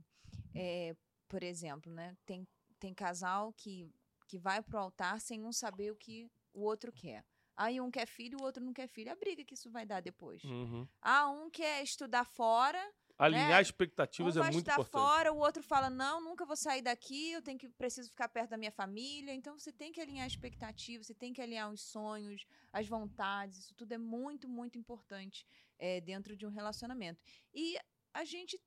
É, 0.54 0.96
por 1.28 1.42
exemplo, 1.42 1.92
né, 1.92 2.16
tem, 2.24 2.46
tem 2.78 2.94
casal 2.94 3.52
que, 3.52 3.90
que 4.26 4.38
vai 4.38 4.62
pro 4.62 4.78
altar 4.78 5.20
sem 5.20 5.44
um 5.44 5.52
saber 5.52 5.90
o 5.90 5.96
que 5.96 6.30
o 6.54 6.62
outro 6.62 6.92
quer. 6.92 7.24
Aí 7.56 7.80
um 7.80 7.90
quer 7.90 8.06
filho, 8.06 8.38
o 8.40 8.44
outro 8.44 8.62
não 8.62 8.72
quer 8.72 8.86
filho. 8.86 9.10
A 9.10 9.16
briga 9.16 9.44
que 9.44 9.54
isso 9.54 9.70
vai 9.70 9.86
dar 9.86 10.00
depois. 10.00 10.44
Uhum. 10.44 10.86
Ah, 11.00 11.28
um 11.30 11.48
quer 11.48 11.82
estudar 11.82 12.24
fora, 12.24 12.78
Alinhar 13.18 13.48
né? 13.48 13.62
expectativas 13.62 14.36
um 14.36 14.44
é 14.44 14.50
muito 14.50 14.70
importante. 14.70 14.92
fora, 14.92 15.32
o 15.32 15.38
outro 15.38 15.62
fala: 15.62 15.88
"Não, 15.88 16.20
nunca 16.20 16.44
vou 16.44 16.56
sair 16.56 16.82
daqui, 16.82 17.32
eu 17.32 17.42
tenho 17.42 17.58
que 17.58 17.68
preciso 17.68 18.10
ficar 18.10 18.28
perto 18.28 18.50
da 18.50 18.58
minha 18.58 18.70
família". 18.70 19.32
Então 19.32 19.58
você 19.58 19.72
tem 19.72 19.90
que 19.90 20.00
alinhar 20.00 20.26
expectativas, 20.26 21.06
você 21.06 21.14
tem 21.14 21.32
que 21.32 21.40
alinhar 21.40 21.70
os 21.70 21.80
sonhos, 21.80 22.46
as 22.72 22.86
vontades, 22.86 23.58
isso 23.60 23.74
tudo 23.74 23.92
é 23.92 23.98
muito, 23.98 24.48
muito 24.48 24.76
importante 24.76 25.46
é, 25.78 26.00
dentro 26.00 26.36
de 26.36 26.46
um 26.46 26.50
relacionamento. 26.50 27.22
E 27.54 27.78
a 28.12 28.24
gente 28.24 28.60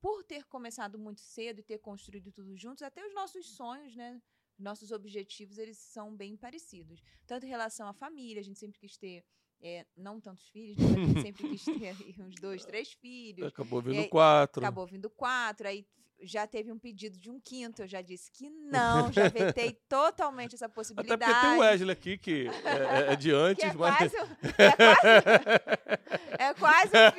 por 0.00 0.22
ter 0.22 0.44
começado 0.44 0.98
muito 0.98 1.20
cedo 1.20 1.60
e 1.60 1.62
ter 1.64 1.78
construído 1.78 2.30
tudo 2.30 2.56
juntos, 2.56 2.82
até 2.82 3.04
os 3.04 3.14
nossos 3.14 3.56
sonhos, 3.56 3.96
né, 3.96 4.20
nossos 4.58 4.90
objetivos, 4.92 5.58
eles 5.58 5.78
são 5.78 6.14
bem 6.14 6.36
parecidos. 6.36 7.02
Tanto 7.26 7.44
em 7.44 7.48
relação 7.48 7.88
à 7.88 7.92
família, 7.92 8.40
a 8.40 8.44
gente 8.44 8.58
sempre 8.58 8.78
quis 8.78 8.96
ter 8.96 9.24
é, 9.62 9.86
não 9.96 10.20
tantos 10.20 10.48
filhos, 10.48 10.78
né? 10.78 11.02
a 11.02 11.06
gente 11.06 11.22
sempre 11.22 11.48
quis 11.48 11.64
ter 11.64 12.22
uns 12.22 12.34
dois, 12.36 12.64
três 12.64 12.92
filhos. 12.92 13.48
Acabou 13.48 13.80
vindo 13.80 14.00
aí, 14.00 14.08
quatro. 14.08 14.62
Acabou 14.62 14.86
vindo 14.86 15.10
quatro, 15.10 15.68
aí 15.68 15.86
já 16.20 16.46
teve 16.46 16.72
um 16.72 16.78
pedido 16.78 17.18
de 17.18 17.30
um 17.30 17.38
quinto, 17.38 17.82
eu 17.82 17.86
já 17.86 18.00
disse 18.00 18.30
que 18.30 18.48
não, 18.70 19.12
já 19.12 19.28
vetei 19.28 19.72
totalmente 19.88 20.54
essa 20.54 20.68
possibilidade. 20.68 21.22
Até 21.22 21.32
porque 21.32 21.46
tem 21.46 21.56
o 21.56 21.60
Wesley 21.60 21.90
aqui, 21.90 22.18
que 22.18 22.48
é, 22.64 23.10
é, 23.10 23.12
é 23.12 23.16
de 23.16 23.32
antes, 23.34 23.64
é 23.64 23.72
mas... 23.74 23.96
Quase, 23.96 24.16
é, 24.18 24.72
quase, 24.72 25.36
é 26.38 26.54
quase 26.54 26.92
um 26.96 27.12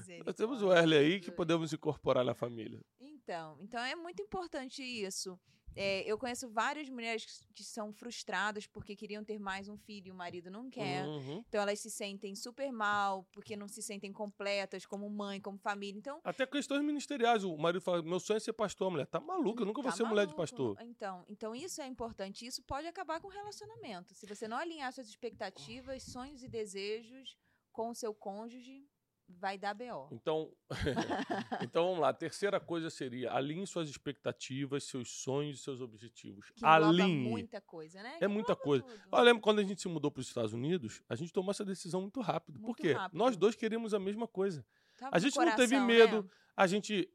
filho. 0.00 0.24
Nós 0.24 0.34
temos 0.34 0.62
o 0.62 0.68
Wesley 0.68 0.98
aí 0.98 1.20
que 1.20 1.30
podemos 1.30 1.72
incorporar 1.72 2.24
na 2.24 2.34
família. 2.34 2.80
Então, 3.00 3.13
então 3.60 3.80
é 3.80 3.94
muito 3.94 4.22
importante 4.22 4.82
isso. 4.82 5.38
É, 5.76 6.02
eu 6.02 6.16
conheço 6.16 6.48
várias 6.48 6.88
mulheres 6.88 7.44
que 7.52 7.64
são 7.64 7.92
frustradas 7.92 8.66
porque 8.66 8.94
queriam 8.94 9.24
ter 9.24 9.40
mais 9.40 9.68
um 9.68 9.76
filho 9.76 10.08
e 10.08 10.10
o 10.12 10.14
marido 10.14 10.50
não 10.50 10.70
quer. 10.70 11.04
Uhum. 11.04 11.42
Então 11.48 11.60
elas 11.60 11.80
se 11.80 11.90
sentem 11.90 12.34
super 12.36 12.70
mal 12.72 13.26
porque 13.32 13.56
não 13.56 13.66
se 13.66 13.82
sentem 13.82 14.12
completas 14.12 14.86
como 14.86 15.10
mãe, 15.10 15.40
como 15.40 15.58
família. 15.58 15.98
Então 15.98 16.20
até 16.22 16.46
questões 16.46 16.82
ministeriais. 16.84 17.42
O 17.42 17.56
marido 17.56 17.80
fala: 17.80 18.02
meu 18.02 18.20
sonho 18.20 18.36
é 18.36 18.40
ser 18.40 18.52
pastor. 18.52 18.86
A 18.86 18.90
mulher 18.90 19.06
tá 19.06 19.20
maluca, 19.20 19.62
eu 19.62 19.66
nunca 19.66 19.82
tá 19.82 19.88
vou 19.88 19.96
ser 19.96 20.04
maluco. 20.04 20.14
mulher 20.14 20.26
de 20.28 20.36
pastor. 20.36 20.76
Então, 20.80 21.24
então 21.28 21.54
isso 21.54 21.82
é 21.82 21.86
importante. 21.86 22.46
Isso 22.46 22.62
pode 22.62 22.86
acabar 22.86 23.20
com 23.20 23.26
o 23.26 23.30
relacionamento. 23.30 24.14
Se 24.14 24.26
você 24.26 24.46
não 24.46 24.56
alinhar 24.56 24.92
suas 24.92 25.08
expectativas, 25.08 26.04
sonhos 26.04 26.42
e 26.44 26.48
desejos 26.48 27.36
com 27.72 27.90
o 27.90 27.94
seu 27.94 28.14
cônjuge, 28.14 28.86
vai 29.28 29.56
dar 29.58 29.74
BO. 29.74 30.08
Então, 30.12 30.52
então 31.62 31.84
vamos 31.86 32.00
lá. 32.00 32.08
A 32.10 32.14
terceira 32.14 32.60
coisa 32.60 32.90
seria 32.90 33.32
alinhe 33.32 33.66
suas 33.66 33.88
expectativas, 33.88 34.84
seus 34.84 35.08
sonhos 35.10 35.58
e 35.58 35.62
seus 35.62 35.80
objetivos. 35.80 36.50
Que 36.54 36.64
alinhe. 36.64 37.28
muita 37.28 37.60
coisa, 37.60 38.02
né? 38.02 38.16
É 38.16 38.18
Que 38.20 38.28
muita 38.28 38.54
coisa. 38.56 38.84
tudo. 38.84 39.00
Eu 39.12 39.22
lembro 39.22 39.42
quando 39.42 39.58
a 39.60 39.64
gente 39.64 39.80
se 39.80 39.88
mudou 39.88 40.10
para 40.10 40.20
os 40.20 40.28
Estados 40.28 40.52
Unidos, 40.52 41.02
a 41.08 41.14
gente 41.14 41.32
tomou 41.32 41.50
essa 41.50 41.64
decisão 41.64 42.00
muito 42.02 42.20
rápido. 42.20 42.58
Por 42.58 42.66
Muito 42.66 42.82
quê? 42.82 42.92
rápido. 42.92 43.18
Nós 43.18 43.36
dois 43.36 43.54
queríamos 43.54 43.94
a 43.94 43.98
mesma 43.98 44.26
coisa. 44.28 44.64
Tava 44.98 45.16
A 45.16 45.18
gente 45.18 45.36
não 45.36 45.56
teve 45.56 45.74
coração, 45.76 45.86
medo. 45.86 46.22
né? 46.22 46.28
A 46.56 46.66
gente, 46.66 47.08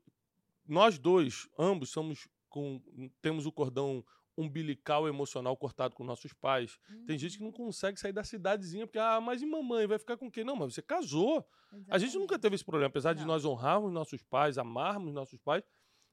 nós 0.67 0.97
dois, 0.99 1.47
ambos 1.57 1.89
somos 1.89 2.27
com, 2.49 2.81
temos 3.21 3.45
o 3.45 3.51
cordão 3.51 4.03
umbilical 4.37 5.07
emocional 5.07 5.55
cortado 5.57 5.95
com 5.95 6.03
nossos 6.03 6.33
pais. 6.33 6.77
Tem 7.05 7.17
gente 7.17 7.37
que 7.37 7.43
não 7.43 7.49
Uhum. 7.49 7.55
consegue 7.55 7.99
sair 7.99 8.13
da 8.13 8.23
cidadezinha 8.23 8.87
porque 8.87 8.99
ah, 8.99 9.19
mas 9.19 9.41
e 9.41 9.45
mamãe 9.45 9.85
vai 9.87 9.99
ficar 9.99 10.15
com 10.17 10.31
quem? 10.31 10.43
Não, 10.43 10.55
mas 10.55 10.73
você 10.73 10.81
casou. 10.81 11.45
A 11.89 11.97
gente 11.97 12.13
nunca 12.15 12.33
Exatamente. 12.35 12.41
teve 12.41 12.55
esse 12.55 12.65
problema, 12.65 12.87
apesar 12.89 13.13
de 13.13 13.21
Não. 13.21 13.27
nós 13.27 13.45
honrarmos 13.45 13.91
nossos 13.91 14.23
pais, 14.23 14.57
amarmos 14.57 15.13
nossos 15.13 15.39
pais, 15.39 15.63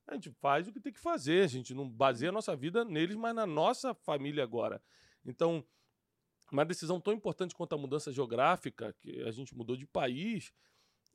a 0.06 0.14
gente 0.14 0.30
faz 0.30 0.68
o 0.68 0.72
que 0.72 0.80
tem 0.80 0.92
que 0.92 1.00
fazer, 1.00 1.44
a 1.44 1.48
gente 1.48 1.72
não 1.74 1.88
baseia 1.88 2.28
a 2.28 2.32
nossa 2.32 2.54
vida 2.54 2.84
neles, 2.84 3.16
mas 3.16 3.34
na 3.34 3.46
nossa 3.46 3.94
família 3.94 4.42
agora. 4.44 4.82
Então, 5.24 5.64
uma 6.52 6.64
decisão 6.64 7.00
tão 7.00 7.12
importante 7.12 7.54
quanto 7.54 7.74
a 7.74 7.78
mudança 7.78 8.12
geográfica, 8.12 8.92
que 9.00 9.20
a 9.22 9.30
gente 9.32 9.56
mudou 9.56 9.76
de 9.76 9.86
país, 9.86 10.52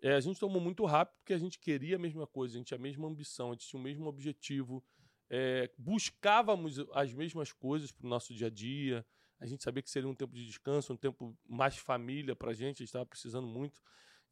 é, 0.02 0.14
a 0.14 0.20
gente 0.20 0.40
tomou 0.40 0.60
muito 0.62 0.84
rápido 0.86 1.16
porque 1.20 1.34
a 1.34 1.38
gente 1.38 1.60
queria 1.60 1.96
a 1.96 2.00
mesma 2.00 2.26
coisa, 2.28 2.56
a 2.56 2.58
gente 2.58 2.68
tinha 2.68 2.78
a 2.78 2.82
mesma 2.82 3.08
ambição, 3.08 3.50
a 3.50 3.52
gente 3.54 3.68
tinha 3.68 3.80
o 3.80 3.84
mesmo 3.84 4.08
objetivo, 4.08 4.84
é, 5.34 5.72
buscávamos 5.78 6.78
as 6.94 7.14
mesmas 7.14 7.54
coisas 7.54 7.90
para 7.90 8.06
o 8.06 8.10
nosso 8.10 8.34
dia 8.34 8.48
a 8.48 8.50
dia, 8.50 9.06
a 9.40 9.46
gente 9.46 9.64
sabia 9.64 9.82
que 9.82 9.90
seria 9.90 10.10
um 10.10 10.14
tempo 10.14 10.36
de 10.36 10.46
descanso, 10.46 10.92
um 10.94 10.98
tempo 10.98 11.36
mais 11.48 11.78
família 11.78 12.36
para 12.36 12.52
a 12.52 12.54
gente, 12.54 12.78
a 12.78 12.80
gente 12.80 12.84
estava 12.84 13.06
precisando 13.06 13.48
muito. 13.48 13.82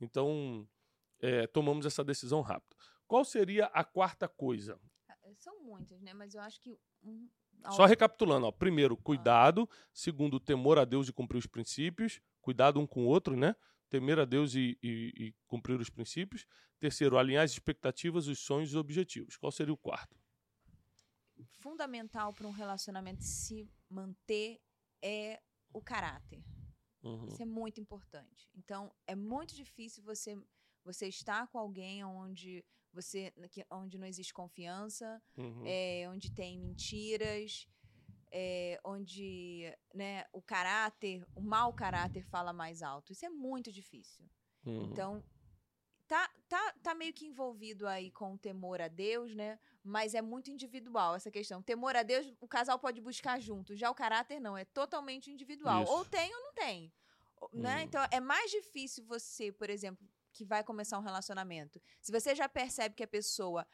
Então, 0.01 0.68
é, 1.22 1.48
tomamos 1.48 1.86
essa 1.86 2.03
decisão 2.03 2.41
rápido. 2.41 2.75
Qual 3.08 3.24
seria 3.24 3.65
a 3.68 3.84
quarta 3.84 4.27
coisa? 4.27 4.79
São 5.38 5.63
muitas, 5.63 6.01
né? 6.01 6.13
Mas 6.13 6.34
eu 6.36 6.41
acho 6.41 6.60
que. 6.60 6.77
Um, 7.01 7.29
Só 7.72 7.86
recapitulando, 7.86 8.46
ó. 8.48 8.51
Primeiro, 8.51 8.98
cuidado. 8.98 9.70
Segundo, 9.94 10.39
temor 10.39 10.77
a 10.77 10.84
Deus 10.86 11.08
e 11.08 11.13
cumprir 11.13 11.38
os 11.38 11.48
princípios. 11.48 12.20
Cuidado 12.41 12.79
um 12.79 12.86
com 12.86 13.06
o 13.06 13.08
outro, 13.08 13.38
né? 13.38 13.56
Temer 13.89 14.20
a 14.20 14.25
Deus 14.25 14.53
e, 14.56 14.77
e- 14.84 15.13
e 15.18 15.34
cumprir 15.48 15.79
os 15.79 15.89
princípios. 15.89 16.46
Terceiro, 16.79 17.18
alinhar 17.18 17.44
as 17.44 17.51
expectativas, 17.51 18.27
os 18.27 18.39
sonhos 18.39 18.70
e 18.70 18.74
os 18.74 18.79
objetivos. 18.79 19.38
Qual 19.38 19.51
seria 19.51 19.74
o 19.74 19.77
quarto? 19.77 20.19
Fundamental 21.46 22.34
para 22.34 22.48
um 22.48 22.51
relacionamento 22.51 23.24
se 23.24 23.69
manter 23.89 24.62
é 25.01 25.41
o 25.74 25.81
caráter. 25.81 26.43
Uhum. 27.03 27.25
Isso 27.27 27.41
é 27.41 27.46
muito 27.46 27.79
importante. 27.79 28.50
Então, 28.55 28.93
é 29.08 29.15
muito 29.15 29.55
difícil 29.55 30.03
você 30.03 30.38
você 30.84 31.08
estar 31.08 31.48
com 31.48 31.60
alguém 31.60 32.03
onde 32.03 32.63
você 32.91 33.31
onde 33.69 33.98
não 33.98 34.08
existe 34.08 34.34
confiança, 34.34 35.22
Uhum. 35.38 35.63
é, 35.65 36.10
onde 36.10 36.31
tem 36.31 36.58
mentiras, 36.58 37.67
é, 38.31 38.79
onde 38.84 39.72
né, 39.93 40.25
o 40.34 40.41
caráter, 40.41 41.25
o 41.36 41.41
mau 41.41 41.74
caráter 41.74 42.24
fala 42.25 42.51
mais 42.53 42.81
alto. 42.81 43.12
Isso 43.12 43.25
é 43.25 43.29
muito 43.29 43.72
difícil. 43.72 44.27
Uhum. 44.65 44.84
Então, 44.86 45.24
tá, 46.10 46.28
tá, 46.50 46.74
tá 46.82 46.96
meio 46.96 47.13
que 47.13 47.28
envolvido 47.28 47.88
aí 47.88 48.10
com 48.10 48.34
o 48.34 48.38
temor 48.38 48.82
a 48.82 48.88
Deus, 48.88 49.36
né? 49.36 49.60
Mas 49.84 50.16
é 50.16 50.22
muito 50.22 50.50
individual 50.50 51.16
essa 51.16 51.30
questão. 51.30 51.62
Temor 51.62 51.96
a 51.96 52.01
Deus, 52.01 52.34
o 52.42 52.48
casal 52.48 52.80
pode 52.80 53.00
buscar 53.00 53.39
junto. 53.39 53.75
Já 53.75 53.92
o 53.92 53.96
caráter 53.96 54.39
não, 54.39 54.58
é 54.58 54.66
totalmente 54.66 55.32
individual. 55.32 55.84
Isso. 55.84 55.92
Ou 55.92 56.04
tem 56.04 56.34
ou 56.34 56.42
não 56.42 56.54
tem. 56.54 56.92
Né? 57.54 57.78
Hum. 57.78 57.82
Então, 57.82 58.06
é 58.12 58.20
mais 58.20 58.50
difícil 58.50 59.06
você, 59.06 59.51
por 59.51 59.70
exemplo, 59.70 60.06
que 60.34 60.44
vai 60.44 60.63
começar 60.63 60.98
um 60.98 61.04
relacionamento. 61.04 61.80
Se 62.01 62.12
você 62.12 62.34
já 62.34 62.50
percebe 62.50 62.96
que 62.96 63.04
a 63.04 63.08
pessoa 63.08 63.66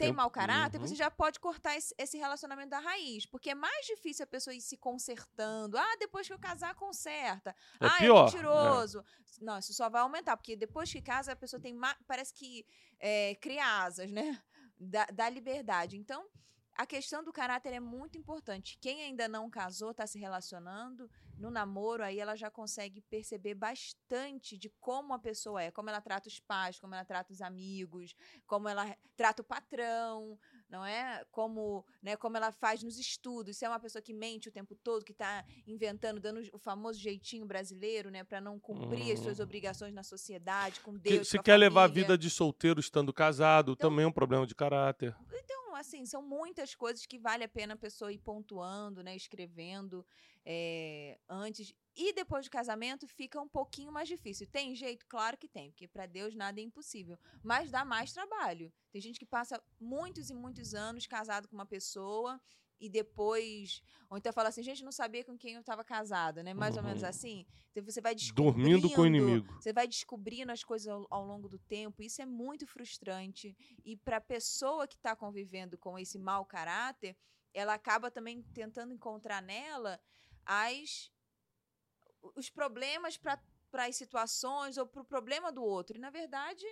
tem 0.00 0.08
Eu- 0.08 0.14
mau 0.14 0.30
caráter, 0.30 0.78
Uhum. 0.80 0.86
você 0.86 0.94
já 0.94 1.10
pode 1.10 1.38
cortar 1.38 1.76
esse, 1.76 1.94
esse 1.98 2.16
relacionamento 2.18 2.70
da 2.70 2.78
raiz. 2.80 3.24
Porque 3.26 3.50
é 3.50 3.54
mais 3.54 3.86
difícil 3.86 4.24
a 4.24 4.26
pessoa 4.26 4.52
ir 4.54 4.60
se 4.60 4.76
consertando. 4.76 5.76
Ah, 5.78 5.96
depois 5.98 6.26
que 6.26 6.32
eu 6.32 6.38
casar, 6.38 6.74
conserta. 6.74 7.50
É 7.80 7.86
ah, 7.86 7.90
pior, 7.98 8.20
é 8.20 8.24
mentiroso. 8.24 9.04
Não, 9.40 9.58
isso 9.58 9.72
só 9.74 9.88
vai 9.88 10.00
aumentar, 10.02 10.36
porque 10.36 10.56
depois 10.56 10.90
que 10.92 11.00
casa, 11.00 11.32
a 11.32 11.36
pessoa 11.36 11.60
tem. 11.60 11.78
Parece 12.06 12.32
que 12.34 12.66
é, 12.98 13.34
cria 13.36 13.64
asas, 13.84 14.10
né? 14.10 14.22
Da, 14.82 15.04
da 15.12 15.28
liberdade. 15.28 15.98
Então, 15.98 16.26
a 16.74 16.86
questão 16.86 17.22
do 17.22 17.32
caráter 17.32 17.72
é 17.72 17.80
muito 17.80 18.16
importante. 18.16 18.78
Quem 18.80 19.02
ainda 19.02 19.28
não 19.28 19.50
casou, 19.50 19.90
está 19.90 20.06
se 20.06 20.18
relacionando, 20.18 21.10
no 21.36 21.50
namoro, 21.50 22.02
aí 22.04 22.20
ela 22.20 22.36
já 22.36 22.50
consegue 22.50 23.00
perceber 23.02 23.54
bastante 23.54 24.56
de 24.58 24.68
como 24.78 25.14
a 25.14 25.18
pessoa 25.18 25.62
é, 25.62 25.70
como 25.70 25.88
ela 25.88 26.00
trata 26.00 26.28
os 26.28 26.38
pais, 26.38 26.78
como 26.78 26.94
ela 26.94 27.04
trata 27.04 27.32
os 27.32 27.40
amigos, 27.40 28.14
como 28.46 28.68
ela 28.68 28.96
trata 29.16 29.42
o 29.42 29.44
patrão, 29.44 30.38
não 30.70 30.84
é? 30.86 31.24
Como, 31.30 31.84
né, 32.02 32.16
como 32.16 32.36
ela 32.36 32.52
faz 32.52 32.82
nos 32.82 32.98
estudos. 32.98 33.56
Se 33.56 33.64
é 33.64 33.68
uma 33.68 33.80
pessoa 33.80 34.00
que 34.00 34.14
mente 34.14 34.48
o 34.48 34.52
tempo 34.52 34.74
todo, 34.76 35.04
que 35.04 35.12
está 35.12 35.44
inventando, 35.66 36.20
dando 36.20 36.40
o 36.52 36.58
famoso 36.58 36.98
jeitinho 36.98 37.44
brasileiro, 37.44 38.08
né, 38.10 38.22
para 38.24 38.40
não 38.40 38.58
cumprir 38.58 39.12
as 39.12 39.18
suas 39.20 39.38
Uhum. 39.38 39.44
obrigações 39.44 39.92
na 39.92 40.02
sociedade, 40.02 40.80
com 40.80 40.92
Que- 40.94 41.10
Deus, 41.10 41.28
se 41.28 41.38
quer 41.40 41.56
levar 41.56 41.84
a 41.84 41.88
família. 41.88 42.02
vida 42.04 42.16
de 42.18 42.30
solteiro 42.30 42.78
estando 42.80 43.12
casado, 43.12 43.72
Então- 43.72 43.90
também 43.90 44.04
é 44.04 44.08
um 44.08 44.12
problema 44.12 44.46
de 44.46 44.54
caráter. 44.54 45.14
Então, 45.32 45.74
assim, 45.74 46.04
são 46.06 46.22
muitas 46.22 46.74
coisas 46.74 47.04
que 47.06 47.18
vale 47.18 47.42
a 47.44 47.48
pena 47.48 47.74
a 47.74 47.76
pessoa 47.76 48.12
ir 48.12 48.18
pontuando, 48.18 49.02
né? 49.02 49.16
Escrevendo 49.16 50.06
é, 50.44 51.18
antes. 51.28 51.74
E 51.96 52.12
depois 52.12 52.46
do 52.46 52.50
casamento 52.50 53.06
fica 53.06 53.40
um 53.40 53.48
pouquinho 53.48 53.92
mais 53.92 54.08
difícil. 54.08 54.46
Tem 54.46 54.74
jeito? 54.74 55.04
Claro 55.06 55.36
que 55.36 55.48
tem, 55.48 55.70
porque 55.70 55.88
para 55.88 56.06
Deus 56.06 56.34
nada 56.34 56.60
é 56.60 56.62
impossível. 56.62 57.18
Mas 57.42 57.70
dá 57.70 57.84
mais 57.84 58.12
trabalho. 58.12 58.72
Tem 58.92 59.00
gente 59.00 59.18
que 59.18 59.26
passa 59.26 59.62
muitos 59.78 60.30
e 60.30 60.34
muitos 60.34 60.74
anos 60.74 61.06
casado 61.06 61.48
com 61.48 61.56
uma 61.56 61.66
pessoa 61.66 62.40
e 62.80 62.88
depois. 62.88 63.82
Ou 64.08 64.16
então 64.16 64.32
fala 64.32 64.48
assim, 64.48 64.62
gente, 64.62 64.82
não 64.82 64.92
sabia 64.92 65.22
com 65.24 65.36
quem 65.36 65.54
eu 65.54 65.60
estava 65.60 65.84
casada, 65.84 66.42
né? 66.42 66.54
Mais 66.54 66.76
ou 66.76 66.82
menos 66.82 67.02
Uhum. 67.02 67.08
assim. 67.08 67.46
Então 67.70 67.84
você 67.84 68.00
vai 68.00 68.14
descobrindo. 68.14 68.52
Dormindo 68.80 68.90
com 68.94 69.02
o 69.02 69.06
inimigo. 69.06 69.52
Você 69.60 69.72
vai 69.72 69.86
descobrindo 69.86 70.50
as 70.50 70.64
coisas 70.64 70.88
ao, 70.88 71.06
ao 71.10 71.26
longo 71.26 71.48
do 71.48 71.58
tempo. 71.58 72.02
Isso 72.02 72.22
é 72.22 72.26
muito 72.26 72.66
frustrante. 72.66 73.54
E 73.84 73.96
para 73.96 74.16
a 74.16 74.20
pessoa 74.20 74.88
que 74.88 74.96
está 74.96 75.14
convivendo 75.14 75.76
com 75.76 75.98
esse 75.98 76.18
mau 76.18 76.46
caráter, 76.46 77.14
ela 77.52 77.74
acaba 77.74 78.10
também 78.10 78.42
tentando 78.54 78.94
encontrar 78.94 79.42
nela 79.42 80.00
as 80.50 81.10
os 82.36 82.50
problemas 82.50 83.16
para 83.16 83.40
as 83.86 83.96
situações 83.96 84.76
ou 84.76 84.86
para 84.86 85.00
o 85.00 85.04
problema 85.04 85.50
do 85.52 85.62
outro. 85.62 85.96
E, 85.96 86.00
na 86.00 86.10
verdade, 86.10 86.66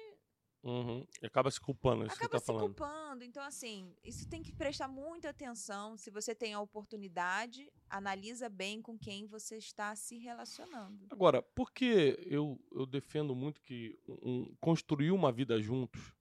Uhum. 0.60 1.06
Acaba 1.22 1.50
se 1.52 1.60
culpando, 1.60 2.02
é 2.02 2.06
isso 2.08 2.16
que 2.18 2.24
acaba 2.24 2.32
tá 2.32 2.40
se 2.40 2.46
falando. 2.46 2.64
culpando. 2.66 3.24
Então, 3.24 3.42
assim, 3.44 3.94
isso 4.02 4.28
tem 4.28 4.42
que 4.42 4.52
prestar 4.52 4.88
muita 4.88 5.30
atenção. 5.30 5.96
Se 5.96 6.10
você 6.10 6.34
tem 6.34 6.52
a 6.52 6.60
oportunidade, 6.60 7.70
analisa 7.88 8.48
bem 8.48 8.82
com 8.82 8.98
quem 8.98 9.24
você 9.24 9.56
está 9.56 9.94
se 9.94 10.18
relacionando. 10.18 11.06
Agora, 11.10 11.40
por 11.42 11.72
que 11.72 12.18
eu, 12.26 12.60
eu 12.72 12.84
defendo 12.86 13.36
muito 13.36 13.62
que 13.62 13.96
um- 14.08 14.52
construir 14.60 15.12
uma 15.12 15.30
vida 15.30 15.60
juntos 15.62 16.12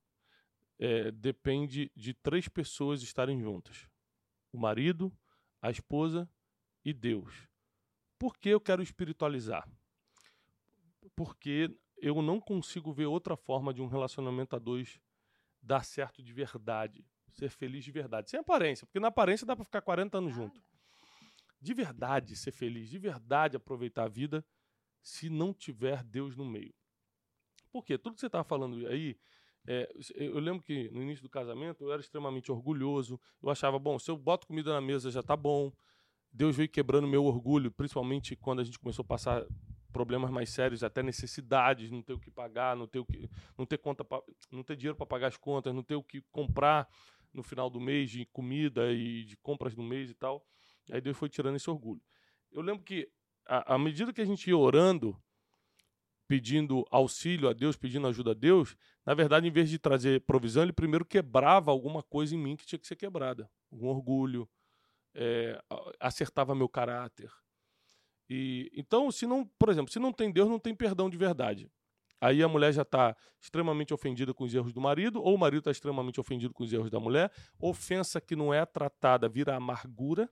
é, 0.80 1.12
depende 1.12 1.92
de 1.96 2.14
três 2.14 2.48
pessoas 2.48 3.02
estarem 3.02 3.42
juntas: 3.42 3.90
o 4.54 4.60
marido, 4.60 5.12
a 5.64 5.72
esposa 5.72 6.30
e 6.88 6.94
Deus. 6.94 7.48
Por 8.18 8.38
que 8.38 8.50
eu 8.50 8.60
quero 8.60 8.82
espiritualizar? 8.82 9.68
Porque 11.16 11.78
eu 11.98 12.22
não 12.22 12.40
consigo 12.40 12.94
ver 12.94 13.06
outra 13.06 13.36
forma 13.36 13.74
de 13.74 13.82
um 13.82 13.88
relacionamento 13.88 14.56
a 14.56 14.60
dois 14.60 15.00
dar 15.62 15.84
certo 15.84 16.24
de 16.24 16.32
verdade, 16.32 17.06
ser 17.30 17.50
feliz 17.50 17.84
de 17.84 17.92
verdade, 17.92 18.30
sem 18.30 18.40
aparência, 18.40 18.86
porque 18.86 19.00
na 19.00 19.10
aparência 19.10 19.46
dá 19.46 19.56
para 19.56 19.66
ficar 19.66 19.82
40 19.82 20.18
anos 20.18 20.34
junto 20.34 20.62
de 21.60 21.74
verdade 21.74 22.36
ser 22.36 22.52
feliz, 22.52 22.90
de 22.90 22.98
verdade 22.98 23.58
aproveitar 23.58 24.04
a 24.06 24.08
vida, 24.08 24.46
se 25.02 25.30
não 25.30 25.54
tiver 25.54 26.04
Deus 26.04 26.36
no 26.36 26.46
meio. 26.46 26.74
Por 27.72 27.84
quê? 27.84 27.98
Tudo 27.98 28.16
que 28.16 28.20
você 28.20 28.28
estava 28.28 28.44
falando 28.44 28.88
aí, 28.88 29.18
é, 29.66 29.92
eu 30.16 30.40
lembro 30.40 30.64
que 30.64 30.90
no 30.92 31.02
início 31.02 31.24
do 31.24 31.30
casamento 31.30 31.84
eu 31.84 31.92
era 31.92 32.02
extremamente 32.02 32.52
orgulhoso, 32.52 33.20
eu 33.42 33.50
achava, 33.50 33.78
bom, 33.78 34.00
se 34.00 34.10
eu 34.10 34.18
boto 34.18 34.48
comida 34.48 34.72
na 34.72 34.82
mesa 34.82 35.12
já 35.12 35.22
tá 35.22 35.36
bom. 35.36 35.72
Deus 36.32 36.56
veio 36.56 36.70
quebrando 36.70 37.08
meu 37.08 37.26
orgulho, 37.26 37.72
principalmente 37.72 38.36
quando 38.36 38.60
a 38.60 38.64
gente 38.64 38.80
começou 38.80 39.04
a 39.04 39.08
passar 39.08 39.46
problemas 39.92 40.30
mais 40.30 40.50
sérios, 40.50 40.84
até 40.84 41.02
necessidades, 41.02 41.90
não 41.90 42.04
ter 42.04 42.14
o 42.14 42.20
que 42.20 42.30
pagar, 42.30 42.76
não 42.76 42.88
ter 42.88 43.00
o 43.00 43.06
que, 43.06 43.30
não 43.58 43.66
ter 43.66 43.78
conta, 43.80 44.04
pra, 44.04 44.22
não 44.52 44.64
ter 44.64 44.76
dinheiro 44.76 44.96
para 44.96 45.06
pagar 45.08 45.28
as 45.28 45.38
contas, 45.38 45.74
não 45.74 45.82
ter 45.82 45.96
o 45.96 46.04
que 46.04 46.22
comprar 46.32 46.88
no 47.34 47.42
final 47.42 47.70
do 47.70 47.80
mês 47.80 48.12
de 48.12 48.26
comida 48.28 48.92
e 48.92 49.24
de 49.24 49.36
compras 49.38 49.74
do 49.74 49.82
mês 49.82 50.10
e 50.10 50.14
tal. 50.14 50.46
Aí 50.92 51.02
Deus 51.02 51.18
foi 51.18 51.30
tirando 51.30 51.56
esse 51.56 51.70
orgulho. 51.70 52.02
Eu 52.52 52.62
lembro 52.62 52.84
que, 52.84 53.10
à 53.46 53.78
medida 53.78 54.14
que 54.14 54.22
a 54.22 54.26
gente 54.26 54.48
ia 54.48 54.58
orando, 54.58 55.20
pedindo 56.28 56.86
auxílio 56.92 57.50
a 57.50 57.54
Deus, 57.54 57.76
pedindo 57.76 58.08
ajuda 58.08 58.32
a 58.32 58.34
Deus, 58.34 58.76
na 59.06 59.14
verdade, 59.14 59.48
em 59.48 59.52
vez 59.52 59.70
de 59.70 59.80
trazer 59.80 60.22
provisão, 60.22 60.64
ele 60.64 60.74
primeiro 60.74 61.06
quebrava 61.06 61.72
alguma 61.72 62.04
coisa 62.04 62.36
em 62.36 62.38
mim 62.38 62.56
que 62.56 62.66
tinha 62.66 62.78
que 62.78 62.88
ser 62.88 62.96
quebrada. 62.96 63.50
Algum 63.72 63.88
orgulho, 63.88 64.48
é, 65.14 65.60
acertava 66.00 66.56
meu 66.56 66.70
caráter. 66.70 67.32
E 68.30 68.70
Então, 68.74 69.12
se 69.12 69.26
não, 69.26 69.46
por 69.46 69.70
exemplo, 69.70 69.92
se 69.92 70.00
não 70.00 70.12
tem 70.12 70.32
Deus, 70.32 70.50
não 70.50 70.60
tem 70.60 70.76
perdão 70.76 71.10
de 71.10 71.18
verdade. 71.18 71.70
Aí 72.20 72.42
a 72.42 72.48
mulher 72.48 72.74
já 72.74 72.82
está 72.82 73.16
extremamente 73.40 73.94
ofendida 73.94 74.34
com 74.34 74.44
os 74.44 74.54
erros 74.54 74.74
do 74.74 74.82
marido, 74.82 75.22
ou 75.22 75.36
o 75.36 75.38
marido 75.38 75.60
está 75.60 75.72
extremamente 75.72 76.20
ofendido 76.20 76.54
com 76.54 76.64
os 76.64 76.74
erros 76.74 76.90
da 76.90 77.00
mulher. 77.00 77.32
Ofensa 77.60 78.20
que 78.20 78.36
não 78.36 78.54
é 78.54 78.66
tratada 78.66 79.30
vira 79.30 79.56
amargura, 79.56 80.30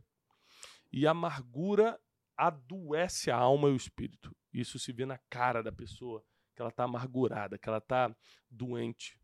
e 0.91 1.05
amargura 1.05 1.99
adoece 2.37 3.29
a 3.29 3.37
alma 3.37 3.69
e 3.69 3.73
o 3.73 3.75
espírito. 3.75 4.35
Isso 4.51 4.79
se 4.79 4.91
vê 4.91 5.05
na 5.05 5.17
cara 5.29 5.61
da 5.61 5.71
pessoa, 5.71 6.23
que 6.55 6.61
ela 6.61 6.69
está 6.69 6.85
amargurada, 6.85 7.57
que 7.57 7.67
ela 7.67 7.77
está 7.77 8.15
doente. 8.49 9.19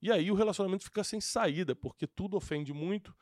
E 0.00 0.12
aí 0.12 0.30
o 0.30 0.34
relacionamento 0.34 0.84
fica 0.84 1.02
sem 1.02 1.20
saída, 1.20 1.74
porque 1.74 2.06
tudo 2.06 2.36
ofende 2.36 2.72
muito, 2.72 3.14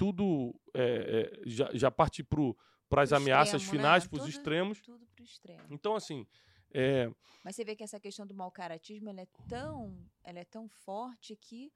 tudo 0.00 0.58
é, 0.72 0.80
é, 0.80 1.42
já, 1.44 1.70
já 1.74 1.90
parte 1.90 2.24
para 2.24 3.02
as 3.02 3.12
ameaças 3.12 3.60
extremo, 3.60 3.74
né? 3.74 3.78
finais, 3.78 4.04
né? 4.04 4.08
para 4.08 4.22
os 4.22 4.26
extremos. 4.26 4.80
Tudo 4.80 5.06
pro 5.08 5.22
extremo. 5.22 5.66
Então, 5.68 5.94
assim. 5.94 6.26
É... 6.72 7.10
Mas 7.44 7.54
você 7.54 7.64
vê 7.64 7.76
que 7.76 7.84
essa 7.84 8.00
questão 8.00 8.26
do 8.26 8.34
mau 8.34 8.50
caratismo 8.50 9.10
ela 9.10 9.20
é 9.20 9.28
tão, 9.46 10.10
ela 10.24 10.38
é 10.38 10.44
tão 10.44 10.70
forte 10.70 11.36
que 11.36 11.70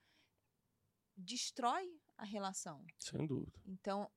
destrói 1.15 1.87
a 2.17 2.25
relação. 2.25 2.83
Sem 2.99 3.27
dúvida. 3.27 3.61
Então, 3.67 4.11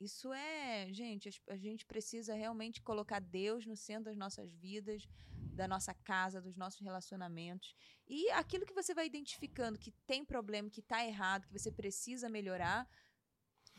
isso 0.00 0.32
é, 0.32 0.88
gente, 0.90 1.28
a 1.50 1.56
gente 1.56 1.84
precisa 1.84 2.34
realmente 2.34 2.80
colocar 2.80 3.20
Deus 3.20 3.66
no 3.66 3.76
centro 3.76 4.04
das 4.04 4.16
nossas 4.16 4.50
vidas, 4.54 5.06
da 5.52 5.68
nossa 5.68 5.92
casa, 5.92 6.40
dos 6.40 6.56
nossos 6.56 6.80
relacionamentos. 6.80 7.74
E 8.08 8.30
aquilo 8.30 8.64
que 8.64 8.72
você 8.72 8.94
vai 8.94 9.06
identificando 9.06 9.78
que 9.78 9.92
tem 10.06 10.24
problema, 10.24 10.70
que 10.70 10.80
está 10.80 11.04
errado, 11.04 11.46
que 11.46 11.58
você 11.58 11.70
precisa 11.70 12.30
melhorar, 12.30 12.88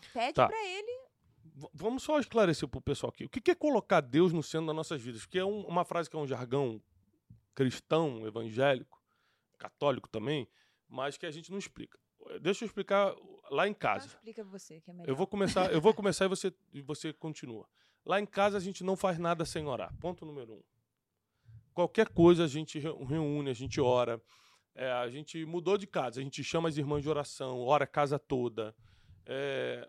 pede 0.03 0.33
tá. 0.33 0.47
para 0.47 0.65
ele. 0.65 1.03
Vamos 1.73 2.03
só 2.03 2.19
esclarecer 2.19 2.67
para 2.67 2.77
o 2.77 2.81
pessoal 2.81 3.11
aqui. 3.13 3.25
O 3.25 3.29
que 3.29 3.51
é 3.51 3.55
colocar 3.55 4.01
Deus 4.01 4.33
no 4.33 4.41
centro 4.41 4.67
das 4.67 4.75
nossas 4.75 5.01
vidas? 5.01 5.21
Porque 5.21 5.37
é 5.37 5.45
um, 5.45 5.61
uma 5.61 5.85
frase 5.85 6.09
que 6.09 6.15
é 6.15 6.19
um 6.19 6.27
jargão 6.27 6.81
cristão, 7.53 8.25
evangélico, 8.25 9.01
católico 9.57 10.09
também, 10.09 10.47
mas 10.87 11.17
que 11.17 11.25
a 11.25 11.31
gente 11.31 11.51
não 11.51 11.57
explica. 11.57 11.99
Deixa 12.41 12.63
eu 12.63 12.67
explicar 12.67 13.13
lá 13.51 13.67
em 13.67 13.73
casa. 13.73 14.07
Explica 14.07 14.43
você, 14.43 14.81
que 14.81 14.89
é 14.89 14.93
melhor. 14.93 15.09
Eu 15.09 15.15
vou 15.15 15.27
começar, 15.27 15.71
eu 15.71 15.81
vou 15.81 15.93
começar 15.95 16.25
e 16.25 16.27
você, 16.27 16.53
e 16.73 16.81
você 16.81 17.13
continua. 17.13 17.67
Lá 18.05 18.19
em 18.19 18.25
casa 18.25 18.57
a 18.57 18.61
gente 18.61 18.83
não 18.83 18.95
faz 18.95 19.17
nada 19.17 19.45
sem 19.45 19.65
orar. 19.65 19.93
Ponto 19.99 20.25
número 20.25 20.53
um. 20.53 20.63
Qualquer 21.73 22.09
coisa 22.09 22.43
a 22.43 22.47
gente 22.47 22.79
reúne, 22.79 23.49
a 23.49 23.53
gente 23.53 23.79
ora. 23.81 24.21
É, 24.75 24.91
a 24.91 25.07
gente 25.07 25.45
mudou 25.45 25.77
de 25.77 25.85
casa, 25.85 26.19
a 26.19 26.23
gente 26.23 26.43
chama 26.43 26.67
as 26.67 26.77
irmãs 26.77 27.03
de 27.03 27.09
oração, 27.09 27.59
ora 27.59 27.83
a 27.83 27.87
casa 27.87 28.17
toda. 28.17 28.75
É, 29.25 29.87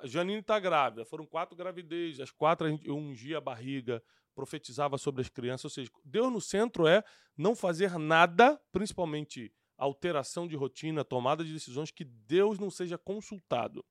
a 0.00 0.06
Janine 0.06 0.40
está 0.40 0.58
grávida, 0.58 1.04
foram 1.04 1.24
quatro 1.24 1.56
gravidezes, 1.56 2.20
as 2.20 2.30
quatro 2.30 2.66
eu 2.82 2.96
ungia 2.96 3.38
a 3.38 3.40
barriga, 3.40 4.02
profetizava 4.34 4.98
sobre 4.98 5.22
as 5.22 5.28
crianças. 5.28 5.64
Ou 5.64 5.70
seja, 5.70 5.90
Deus 6.04 6.32
no 6.32 6.40
centro 6.40 6.86
é 6.86 7.04
não 7.36 7.54
fazer 7.54 7.98
nada, 7.98 8.60
principalmente 8.72 9.52
alteração 9.76 10.46
de 10.46 10.56
rotina, 10.56 11.04
tomada 11.04 11.44
de 11.44 11.52
decisões, 11.52 11.90
que 11.90 12.04
Deus 12.04 12.58
não 12.58 12.70
seja 12.70 12.98
consultado. 12.98 13.84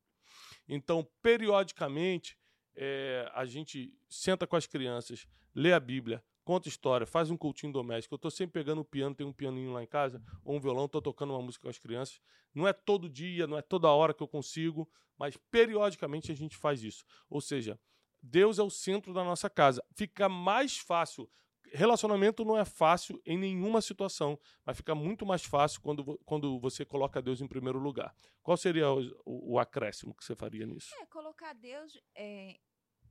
Então, 0.67 1.07
periodicamente, 1.21 2.37
é, 2.75 3.29
a 3.33 3.45
gente 3.45 3.93
senta 4.09 4.47
com 4.47 4.55
as 4.55 4.65
crianças, 4.65 5.27
lê 5.53 5.73
a 5.73 5.79
Bíblia, 5.79 6.23
conta 6.43 6.67
história, 6.67 7.05
faz 7.05 7.29
um 7.29 7.37
cultinho 7.37 7.71
doméstico. 7.71 8.13
Eu 8.13 8.17
estou 8.17 8.31
sempre 8.31 8.53
pegando 8.53 8.81
o 8.81 8.85
piano, 8.85 9.15
tem 9.15 9.25
um 9.25 9.33
pianinho 9.33 9.71
lá 9.73 9.83
em 9.83 9.87
casa, 9.87 10.21
ou 10.43 10.55
um 10.55 10.59
violão, 10.59 10.85
estou 10.85 11.01
tocando 11.01 11.33
uma 11.33 11.41
música 11.41 11.63
com 11.63 11.69
as 11.69 11.79
crianças. 11.79 12.19
Não 12.53 12.67
é 12.67 12.73
todo 12.73 13.09
dia, 13.09 13.47
não 13.47 13.57
é 13.57 13.61
toda 13.61 13.89
hora 13.89 14.13
que 14.13 14.23
eu 14.23 14.27
consigo, 14.27 14.89
mas 15.17 15.37
periodicamente 15.49 16.31
a 16.31 16.35
gente 16.35 16.57
faz 16.57 16.83
isso. 16.83 17.05
Ou 17.29 17.41
seja, 17.41 17.79
Deus 18.21 18.59
é 18.59 18.63
o 18.63 18.69
centro 18.69 19.13
da 19.13 19.23
nossa 19.23 19.49
casa. 19.49 19.83
Fica 19.95 20.27
mais 20.27 20.77
fácil 20.77 21.29
relacionamento 21.73 22.43
não 22.43 22.57
é 22.57 22.65
fácil 22.65 23.21
em 23.25 23.37
nenhuma 23.37 23.81
situação, 23.81 24.39
mas 24.65 24.77
fica 24.77 24.93
muito 24.93 25.25
mais 25.25 25.43
fácil 25.43 25.81
quando, 25.81 26.17
quando 26.25 26.59
você 26.59 26.85
coloca 26.85 27.21
Deus 27.21 27.41
em 27.41 27.47
primeiro 27.47 27.79
lugar. 27.79 28.13
Qual 28.41 28.57
seria 28.57 28.91
o, 28.91 28.99
o, 29.25 29.53
o 29.53 29.59
acréscimo 29.59 30.13
que 30.13 30.23
você 30.23 30.35
faria 30.35 30.65
nisso? 30.65 30.93
É, 30.99 31.05
colocar 31.05 31.53
Deus 31.53 31.97
é, 32.15 32.59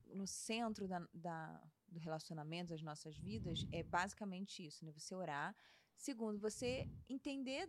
no 0.07 0.27
centro 0.27 0.87
da, 0.87 1.07
da, 1.13 1.63
do 1.91 1.99
relacionamento 1.99 2.71
das 2.71 2.83
nossas 2.83 3.17
vidas 3.17 3.67
é 3.73 3.83
basicamente 3.83 4.65
isso, 4.65 4.85
né? 4.85 4.93
Você 4.93 5.15
orar. 5.15 5.55
Segundo, 5.97 6.39
você 6.39 6.89
entender 7.09 7.69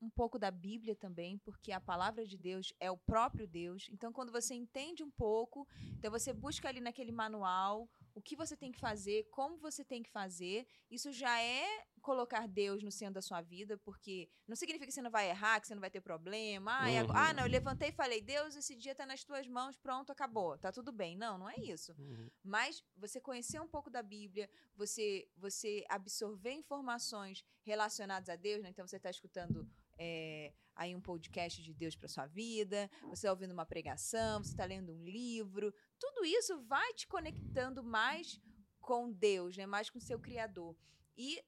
um 0.00 0.08
pouco 0.08 0.38
da 0.38 0.50
Bíblia 0.50 0.94
também, 0.94 1.38
porque 1.38 1.72
a 1.72 1.80
palavra 1.80 2.24
de 2.24 2.36
Deus 2.36 2.72
é 2.78 2.90
o 2.90 2.96
próprio 2.96 3.46
Deus. 3.46 3.88
Então, 3.90 4.12
quando 4.12 4.30
você 4.30 4.54
entende 4.54 5.02
um 5.02 5.10
pouco, 5.10 5.66
então 5.98 6.10
você 6.10 6.32
busca 6.32 6.68
ali 6.68 6.80
naquele 6.80 7.12
manual 7.12 7.88
o 8.14 8.22
que 8.22 8.36
você 8.36 8.56
tem 8.56 8.72
que 8.72 8.78
fazer, 8.78 9.24
como 9.30 9.58
você 9.58 9.84
tem 9.84 10.02
que 10.02 10.10
fazer. 10.10 10.66
Isso 10.90 11.12
já 11.12 11.40
é 11.40 11.84
colocar 12.08 12.48
Deus 12.48 12.82
no 12.82 12.90
centro 12.90 13.16
da 13.16 13.20
sua 13.20 13.42
vida, 13.42 13.76
porque 13.76 14.30
não 14.46 14.56
significa 14.56 14.86
que 14.86 14.92
você 14.92 15.02
não 15.02 15.10
vai 15.10 15.28
errar, 15.28 15.60
que 15.60 15.66
você 15.66 15.74
não 15.74 15.80
vai 15.82 15.90
ter 15.90 16.00
problema. 16.00 16.72
Ah, 16.72 16.88
uhum. 16.88 17.12
ah 17.12 17.32
não, 17.34 17.42
eu 17.42 17.50
levantei 17.50 17.90
e 17.90 17.92
falei, 17.92 18.22
Deus, 18.22 18.56
esse 18.56 18.74
dia 18.74 18.92
está 18.92 19.04
nas 19.04 19.22
tuas 19.24 19.46
mãos, 19.46 19.76
pronto, 19.76 20.10
acabou, 20.10 20.56
tá 20.56 20.72
tudo 20.72 20.90
bem. 20.90 21.18
Não, 21.18 21.36
não 21.36 21.50
é 21.50 21.56
isso. 21.60 21.94
Uhum. 21.98 22.30
Mas 22.42 22.82
você 22.96 23.20
conhecer 23.20 23.60
um 23.60 23.68
pouco 23.68 23.90
da 23.90 24.02
Bíblia, 24.02 24.48
você, 24.74 25.28
você 25.36 25.84
absorver 25.86 26.52
informações 26.52 27.44
relacionadas 27.62 28.30
a 28.30 28.36
Deus, 28.36 28.62
né? 28.62 28.70
Então 28.70 28.86
você 28.86 28.96
está 28.96 29.10
escutando 29.10 29.70
é, 29.98 30.54
aí 30.74 30.96
um 30.96 31.02
podcast 31.02 31.62
de 31.62 31.74
Deus 31.74 31.94
para 31.94 32.08
sua 32.08 32.26
vida, 32.26 32.90
você 33.02 33.26
está 33.26 33.30
ouvindo 33.30 33.52
uma 33.52 33.66
pregação, 33.66 34.42
você 34.42 34.52
está 34.52 34.64
lendo 34.64 34.94
um 34.94 35.04
livro, 35.04 35.74
tudo 35.98 36.24
isso 36.24 36.58
vai 36.62 36.94
te 36.94 37.06
conectando 37.06 37.84
mais 37.84 38.40
com 38.80 39.12
Deus, 39.12 39.58
né? 39.58 39.66
Mais 39.66 39.90
com 39.90 39.98
o 39.98 40.00
seu 40.00 40.18
Criador. 40.18 40.74
E 41.14 41.44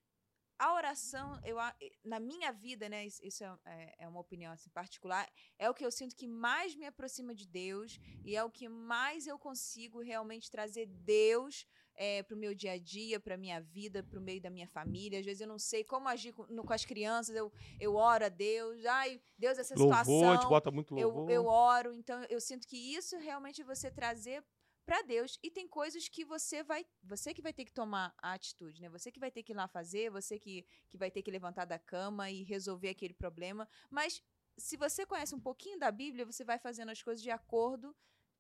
a 0.61 0.75
oração, 0.75 1.41
eu, 1.43 1.57
na 2.05 2.21
minha 2.21 2.53
vida, 2.53 2.87
né, 2.87 3.07
isso 3.07 3.43
é, 3.43 3.59
é, 3.65 4.05
é, 4.05 4.09
uma 4.09 4.21
opinião 4.21 4.53
assim, 4.53 4.69
particular, 4.69 5.27
é 5.59 5.71
o 5.71 5.75
que 5.75 5.85
eu 5.85 5.91
sinto 5.91 6.15
que 6.15 6.29
mais 6.29 6.77
me 6.77 6.85
aproxima 6.85 7.35
de 7.35 7.47
Deus 7.47 7.99
e 8.23 8.37
é 8.37 8.45
o 8.45 8.51
que 8.51 8.69
mais 8.69 9.27
eu 9.27 9.39
consigo 9.39 10.03
realmente 10.03 10.51
trazer 10.51 10.85
Deus 10.85 11.67
é, 11.95 12.23
para 12.23 12.37
o 12.37 12.39
meu 12.39 12.55
dia 12.55 12.73
a 12.73 12.79
dia, 12.79 13.19
para 13.19 13.37
a 13.37 13.39
minha 13.39 13.59
vida, 13.59 14.03
para 14.03 14.19
o 14.19 14.23
meio 14.23 14.41
da 14.41 14.51
minha 14.51 14.69
família. 14.69 15.19
Às 15.19 15.25
vezes 15.25 15.41
eu 15.41 15.49
não 15.49 15.59
sei 15.59 15.83
como 15.83 16.09
agir 16.09 16.33
com, 16.35 16.45
no, 16.47 16.63
com 16.63 16.75
as 16.75 16.85
crianças, 16.85 17.35
eu, 17.35 17.51
eu 17.79 17.95
oro 17.95 18.27
a 18.27 18.29
Deus, 18.29 18.85
ai, 18.85 19.19
Deus, 19.39 19.57
essa 19.57 19.75
louvor, 19.75 19.97
situação. 19.97 20.39
Te 20.41 20.47
bota 20.47 20.71
muito 20.71 20.95
louvor. 20.95 21.31
Eu, 21.31 21.37
eu 21.37 21.47
oro, 21.47 21.95
então 21.95 22.23
eu 22.29 22.39
sinto 22.39 22.69
que 22.69 22.77
isso 22.95 23.17
realmente 23.17 23.63
você 23.63 23.91
trazer 23.91 24.45
para 24.91 25.03
Deus 25.03 25.39
e 25.41 25.49
tem 25.53 25.69
coisas 25.69 26.09
que 26.09 26.25
você 26.25 26.65
vai 26.65 26.85
você 27.01 27.33
que 27.33 27.41
vai 27.41 27.53
ter 27.53 27.65
que 27.65 27.73
tomar 27.73 28.13
a 28.19 28.33
atitude 28.33 28.83
né 28.83 28.89
você 28.89 29.13
que 29.13 29.21
vai 29.21 29.31
ter 29.31 29.45
que 29.45 29.53
ir 29.53 29.55
lá 29.55 29.69
fazer 29.69 30.11
você 30.11 30.37
que, 30.37 30.67
que 30.89 30.99
vai 30.99 31.13
ter 31.13 31.23
que 31.23 31.31
levantar 31.31 31.65
da 31.65 31.79
cama 31.79 32.29
e 32.29 32.43
resolver 32.43 32.89
aquele 32.89 33.15
problema 33.15 33.69
mas 33.89 34.21
se 34.59 34.77
você 34.77 35.07
conhece 35.07 35.33
um 35.33 35.39
pouquinho 35.39 35.79
da 35.79 35.93
Bíblia 35.93 36.27
você 36.27 36.43
vai 36.43 36.59
fazendo 36.59 36.89
as 36.89 37.01
coisas 37.01 37.23
de 37.23 37.31
acordo 37.31 37.95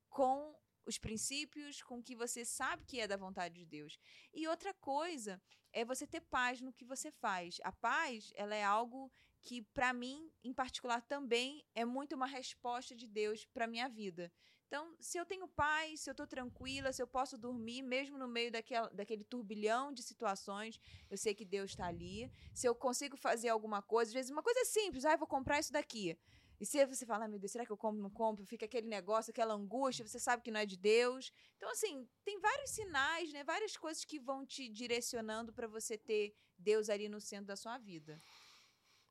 com 0.08 0.52
os 0.84 0.98
princípios, 0.98 1.82
com 1.82 2.02
que 2.02 2.16
você 2.16 2.44
sabe 2.44 2.84
que 2.84 2.98
é 2.98 3.06
da 3.06 3.16
vontade 3.16 3.54
de 3.54 3.64
Deus. 3.64 3.96
E 4.34 4.48
outra 4.48 4.74
coisa 4.74 5.40
é 5.72 5.84
você 5.84 6.04
ter 6.04 6.22
paz 6.22 6.60
no 6.60 6.72
que 6.72 6.84
você 6.84 7.12
faz. 7.12 7.60
A 7.62 7.70
paz, 7.70 8.32
ela 8.34 8.56
é 8.56 8.64
algo 8.64 9.12
que 9.40 9.62
para 9.62 9.92
mim, 9.92 10.32
em 10.42 10.52
particular 10.52 11.00
também 11.02 11.64
é 11.76 11.84
muito 11.84 12.16
uma 12.16 12.26
resposta 12.26 12.96
de 12.96 13.06
Deus 13.06 13.44
para 13.46 13.68
minha 13.68 13.88
vida. 13.88 14.32
Então, 14.70 14.94
se 15.00 15.18
eu 15.18 15.26
tenho 15.26 15.48
paz, 15.48 16.02
se 16.02 16.09
eu 16.09 16.12
estou 16.12 16.28
tranquila, 16.28 16.92
se 16.92 17.02
eu 17.02 17.06
posso 17.06 17.37
dormir, 17.37 17.83
mesmo 17.83 18.16
no 18.16 18.28
meio 18.28 18.52
daquela, 18.52 18.88
daquele 18.90 19.24
turbilhão 19.24 19.92
de 19.92 20.00
situações, 20.00 20.78
eu 21.11 21.18
sei 21.18 21.35
que 21.35 21.44
Deus 21.44 21.72
está 21.72 21.87
ali. 21.87 22.30
Se 22.54 22.68
eu 22.68 22.74
consigo 22.74 23.16
fazer 23.16 23.48
alguma 23.48 23.83
coisa, 23.83 24.11
às 24.11 24.14
vezes 24.14 24.30
uma 24.30 24.44
coisa 24.44 24.64
simples, 24.64 25.04
ah, 25.04 25.14
eu 25.14 25.18
vou 25.18 25.26
comprar 25.26 25.59
isso 25.59 25.72
daqui. 25.72 26.16
E 26.61 26.64
se 26.64 26.87
você 26.87 27.04
fala, 27.04 27.24
ah, 27.24 27.28
meu 27.28 27.40
Deus, 27.40 27.50
será 27.50 27.66
que 27.66 27.72
eu 27.72 27.76
compro, 27.76 28.00
não 28.00 28.11
compro? 28.11 28.46
Fica 28.46 28.64
aquele 28.64 28.87
negócio, 28.87 29.33
aquela 29.33 29.54
angústia, 29.54 30.06
você 30.06 30.20
sabe 30.20 30.40
que 30.40 30.52
não 30.52 30.61
é 30.61 30.66
de 30.66 30.76
Deus. 30.76 31.33
Então, 31.56 31.68
assim, 31.68 32.09
tem 32.24 32.38
vários 32.38 32.70
sinais, 32.70 33.33
né? 33.33 33.42
Várias 33.42 33.76
coisas 33.76 34.04
que 34.04 34.20
vão 34.20 34.46
te 34.46 34.68
direcionando 34.68 35.52
para 35.52 35.66
você 35.66 35.98
ter 35.98 36.33
Deus 36.56 36.88
ali 36.88 37.09
no 37.09 37.20
centro 37.20 37.46
da 37.46 37.56
sua 37.56 37.76
vida. 37.76 38.20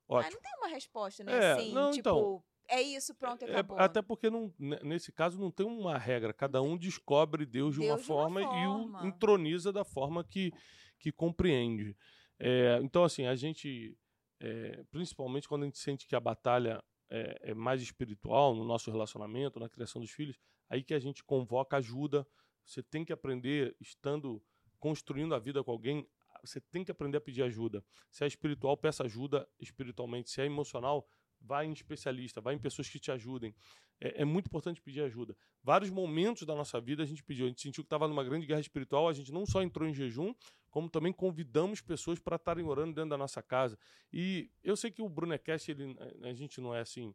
Ótimo. 0.07 0.25
Ah, 0.25 0.31
não 0.33 0.41
tem 0.41 0.57
uma 0.57 0.69
resposta, 0.69 1.21
né? 1.21 1.33
É, 1.33 1.51
assim, 1.51 1.73
não, 1.73 1.91
tipo, 1.91 2.09
então, 2.09 2.43
é 2.69 2.81
isso, 2.81 3.13
pronto, 3.15 3.43
é, 3.43 3.51
acabou. 3.51 3.77
É, 3.79 3.83
até 3.83 4.01
porque 4.01 4.29
não, 4.29 4.53
nesse 4.57 5.11
caso 5.11 5.39
não 5.39 5.51
tem 5.51 5.65
uma 5.65 5.97
regra. 5.97 6.33
Cada 6.33 6.61
um 6.61 6.77
descobre 6.77 7.45
Deus 7.45 7.75
de, 7.75 7.81
Deus 7.81 7.91
uma, 7.91 7.97
de 7.97 8.03
forma 8.03 8.41
uma, 8.41 8.49
forma 8.49 9.01
e 9.01 9.05
o 9.05 9.07
entroniza 9.07 9.73
da 9.73 9.83
forma 9.83 10.23
que, 10.23 10.51
que 10.99 11.11
compreende. 11.11 11.97
É, 12.39 12.79
então, 12.81 13.03
assim, 13.03 13.25
a 13.25 13.35
gente, 13.35 13.97
é, 14.39 14.83
principalmente 14.91 15.47
quando 15.47 15.63
a 15.63 15.65
gente 15.65 15.79
sente 15.79 16.07
que 16.07 16.15
a 16.15 16.19
batalha 16.19 16.81
é, 17.09 17.39
é, 17.41 17.53
mais 17.53 17.81
espiritual 17.81 18.55
no 18.55 18.63
nosso 18.63 18.91
relacionamento, 18.91 19.59
na 19.59 19.67
criação 19.67 20.01
dos 20.01 20.11
filhos, 20.11 20.39
aí 20.69 20.83
que 20.83 20.93
a 20.93 20.99
gente 20.99 21.23
convoca 21.23 21.77
ajuda. 21.77 22.25
Você 22.65 22.83
tem 22.83 23.03
que 23.03 23.11
aprender, 23.11 23.75
estando 23.81 24.41
construindo 24.79 25.33
a 25.33 25.39
vida 25.39 25.63
com 25.63 25.71
alguém, 25.71 26.07
você 26.41 26.61
tem 26.61 26.83
que 26.85 26.91
aprender 26.91 27.17
a 27.17 27.21
pedir 27.21 27.43
ajuda. 27.43 27.83
Se 28.11 28.23
é 28.23 28.27
espiritual, 28.27 28.77
peça 28.77 29.03
ajuda 29.03 29.47
espiritualmente. 29.59 30.29
Se 30.29 30.41
é 30.41 30.45
emocional, 30.45 31.07
vá 31.41 31.63
em 31.65 31.71
especialista, 31.71 32.41
vá 32.41 32.53
em 32.53 32.59
pessoas 32.59 32.89
que 32.89 32.99
te 32.99 33.11
ajudem. 33.11 33.55
É, 34.01 34.21
é, 34.21 34.25
muito 34.25 34.47
importante 34.47 34.81
pedir 34.81 35.01
ajuda. 35.01 35.35
Vários 35.61 35.89
momentos 35.89 36.45
da 36.45 36.55
nossa 36.55 36.79
vida 36.79 37.03
a 37.03 37.05
gente 37.05 37.21
pediu, 37.23 37.45
a 37.45 37.49
gente 37.49 37.61
sentiu 37.61 37.83
que 37.83 37.87
estava 37.87 38.07
numa 38.07 38.23
grande 38.23 38.45
guerra 38.45 38.61
espiritual, 38.61 39.09
a 39.09 39.13
gente 39.13 39.31
não 39.31 39.45
só 39.45 39.61
entrou 39.61 39.87
em 39.87 39.93
jejum, 39.93 40.33
como 40.69 40.89
também 40.89 41.11
convidamos 41.11 41.81
pessoas 41.81 42.17
para 42.17 42.37
estarem 42.37 42.65
orando 42.65 42.93
dentro 42.93 43.09
da 43.09 43.17
nossa 43.17 43.41
casa. 43.41 43.77
E 44.13 44.49
eu 44.63 44.77
sei 44.77 44.89
que 44.89 45.01
o 45.01 45.09
Brunecast, 45.09 45.69
ele, 45.69 45.97
a 46.23 46.33
gente 46.33 46.61
não 46.61 46.73
é 46.73 46.79
assim, 46.79 47.13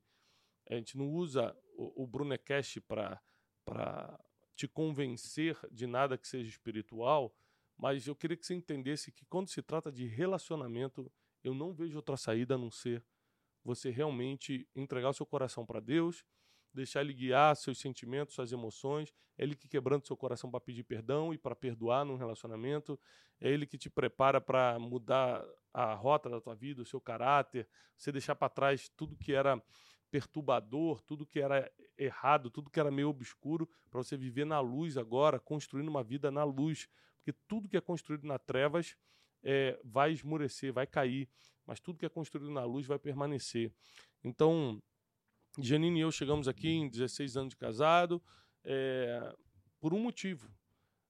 a 0.68 0.74
gente 0.74 0.98
não 0.98 1.08
usa 1.08 1.56
o, 1.76 2.04
o 2.04 2.06
Brunecast 2.06 2.80
para 2.82 4.20
te 4.54 4.68
convencer 4.68 5.58
de 5.70 5.86
nada 5.86 6.18
que 6.18 6.28
seja 6.28 6.48
espiritual, 6.48 7.34
mas 7.76 8.06
eu 8.06 8.14
queria 8.14 8.36
que 8.36 8.46
você 8.46 8.54
entendesse 8.54 9.10
que 9.10 9.24
quando 9.26 9.48
se 9.48 9.62
trata 9.62 9.90
de 9.90 10.06
relacionamento, 10.06 11.10
eu 11.42 11.54
não 11.54 11.72
vejo 11.72 11.96
outra 11.96 12.16
saída 12.16 12.54
a 12.54 12.58
não 12.58 12.70
ser 12.70 13.04
você 13.64 13.90
realmente 13.90 14.68
entregar 14.74 15.08
o 15.08 15.14
seu 15.14 15.24
coração 15.24 15.64
para 15.64 15.80
Deus, 15.80 16.24
deixar 16.72 17.00
Ele 17.00 17.14
guiar 17.14 17.56
seus 17.56 17.78
sentimentos, 17.78 18.34
suas 18.34 18.52
emoções. 18.52 19.12
É 19.38 19.44
Ele 19.44 19.56
que 19.56 19.68
quebranta 19.68 20.06
seu 20.06 20.16
coração 20.16 20.50
para 20.50 20.60
pedir 20.60 20.84
perdão 20.84 21.32
e 21.32 21.38
para 21.38 21.54
perdoar 21.54 22.04
num 22.04 22.16
relacionamento. 22.16 23.00
É 23.40 23.50
Ele 23.50 23.66
que 23.66 23.78
te 23.78 23.88
prepara 23.88 24.40
para 24.40 24.78
mudar 24.78 25.44
a 25.72 25.94
rota 25.94 26.28
da 26.28 26.40
tua 26.40 26.54
vida, 26.54 26.82
o 26.82 26.86
seu 26.86 27.00
caráter, 27.00 27.68
você 27.96 28.12
deixar 28.12 28.34
para 28.36 28.48
trás 28.48 28.88
tudo 28.90 29.16
que 29.16 29.32
era 29.32 29.60
perturbador, 30.10 31.02
tudo 31.02 31.26
que 31.26 31.40
era 31.40 31.68
errado, 31.98 32.48
tudo 32.48 32.70
que 32.70 32.78
era 32.78 32.90
meio 32.90 33.08
obscuro, 33.08 33.68
para 33.90 34.00
você 34.00 34.16
viver 34.16 34.44
na 34.44 34.60
luz 34.60 34.96
agora, 34.96 35.40
construindo 35.40 35.88
uma 35.88 36.04
vida 36.04 36.30
na 36.30 36.44
luz. 36.44 36.88
Porque 37.16 37.36
tudo 37.48 37.68
que 37.68 37.76
é 37.76 37.80
construído 37.80 38.24
na 38.24 38.38
trevas 38.38 38.96
é, 39.44 39.78
vai 39.84 40.12
esmurecer, 40.12 40.72
vai 40.72 40.86
cair, 40.86 41.28
mas 41.66 41.78
tudo 41.78 41.98
que 41.98 42.06
é 42.06 42.08
construído 42.08 42.50
na 42.50 42.64
luz 42.64 42.86
vai 42.86 42.98
permanecer. 42.98 43.72
Então, 44.22 44.82
Janine 45.60 46.00
e 46.00 46.02
eu 46.02 46.10
chegamos 46.10 46.48
aqui 46.48 46.68
em 46.68 46.88
16 46.88 47.36
anos 47.36 47.50
de 47.50 47.56
casado 47.56 48.22
é, 48.64 49.34
por 49.78 49.94
um 49.94 50.00
motivo. 50.00 50.50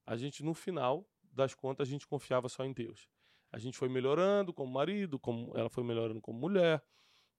A 0.05 0.17
gente, 0.17 0.43
no 0.43 0.53
final 0.53 1.09
das 1.33 1.55
contas, 1.55 1.89
a 1.89 1.91
gente 1.91 2.07
confiava 2.07 2.49
só 2.49 2.65
em 2.65 2.73
Deus. 2.73 3.09
A 3.51 3.59
gente 3.59 3.79
foi 3.79 3.89
melhorando 3.89 4.53
como 4.53 4.73
marido, 4.73 5.19
como 5.19 5.57
ela 5.57 5.71
foi 5.71 5.85
melhorando 5.85 6.21
como 6.21 6.39
mulher. 6.39 6.85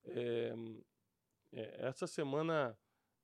É, 0.05 0.53
é, 1.51 1.87
essa 1.87 2.07
semana 2.07 2.77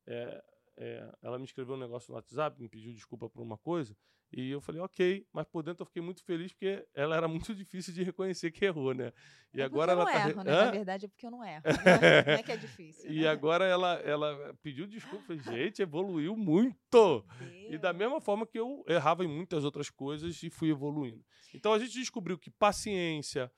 é, 0.05 0.43
é, 0.77 1.11
ela 1.21 1.39
me 1.39 1.45
escreveu 1.45 1.75
um 1.75 1.79
negócio 1.79 2.11
no 2.11 2.15
WhatsApp, 2.15 2.59
me 2.61 2.67
pediu 2.67 2.93
desculpa 2.93 3.29
por 3.29 3.41
uma 3.41 3.57
coisa, 3.57 3.95
e 4.33 4.49
eu 4.49 4.61
falei, 4.61 4.79
ok, 4.81 5.27
mas 5.33 5.45
por 5.45 5.61
dentro 5.61 5.81
eu 5.81 5.85
fiquei 5.85 6.01
muito 6.01 6.23
feliz 6.23 6.53
porque 6.53 6.85
ela 6.95 7.17
era 7.17 7.27
muito 7.27 7.53
difícil 7.55 7.93
de 7.93 8.01
reconhecer 8.01 8.49
que 8.51 8.63
errou, 8.63 8.93
né? 8.93 9.11
E 9.53 9.59
é 9.59 9.63
agora 9.63 9.91
ela 9.91 10.03
eu 10.03 10.05
não 10.05 10.13
tá. 10.13 10.29
Erro, 10.29 10.43
né? 10.43 10.51
Na 10.51 10.71
verdade 10.71 11.05
é 11.05 11.07
porque 11.09 11.25
eu 11.25 11.31
não 11.31 11.43
erro. 11.43 11.63
não 12.25 12.33
é 12.33 12.43
que 12.43 12.51
é 12.51 12.57
difícil. 12.57 13.11
E 13.11 13.21
né? 13.21 13.27
agora 13.27 13.65
ela, 13.65 13.95
ela 13.95 14.55
pediu 14.63 14.87
desculpa, 14.87 15.35
gente, 15.37 15.81
evoluiu 15.81 16.37
muito. 16.37 17.25
E 17.69 17.77
da 17.77 17.91
mesma 17.91 18.21
forma 18.21 18.47
que 18.47 18.57
eu 18.57 18.83
errava 18.87 19.25
em 19.25 19.27
muitas 19.27 19.65
outras 19.65 19.89
coisas 19.89 20.41
e 20.41 20.49
fui 20.49 20.69
evoluindo. 20.69 21.23
Então 21.53 21.73
a 21.73 21.79
gente 21.79 21.91
descobriu 21.91 22.37
que 22.37 22.49
paciência, 22.49 23.51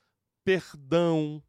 perdão, 0.44 1.44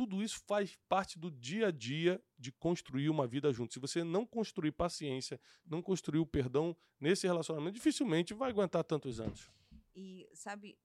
tudo 0.00 0.22
isso 0.22 0.40
faz 0.46 0.78
parte 0.88 1.18
do 1.18 1.30
dia 1.30 1.66
a 1.66 1.70
dia 1.70 2.24
de 2.38 2.50
construir 2.50 3.10
uma 3.10 3.26
vida 3.26 3.52
junto. 3.52 3.74
Se 3.74 3.78
você 3.78 4.02
não 4.02 4.24
construir 4.24 4.72
paciência, 4.72 5.38
não 5.66 5.82
construir 5.82 6.20
o 6.20 6.24
perdão 6.24 6.74
nesse 6.98 7.26
relacionamento, 7.26 7.74
dificilmente 7.74 8.32
vai 8.32 8.48
aguentar 8.48 8.82
tantos 8.82 9.20
anos. 9.20 9.50
E, 9.94 10.26
sabe, 10.32 10.78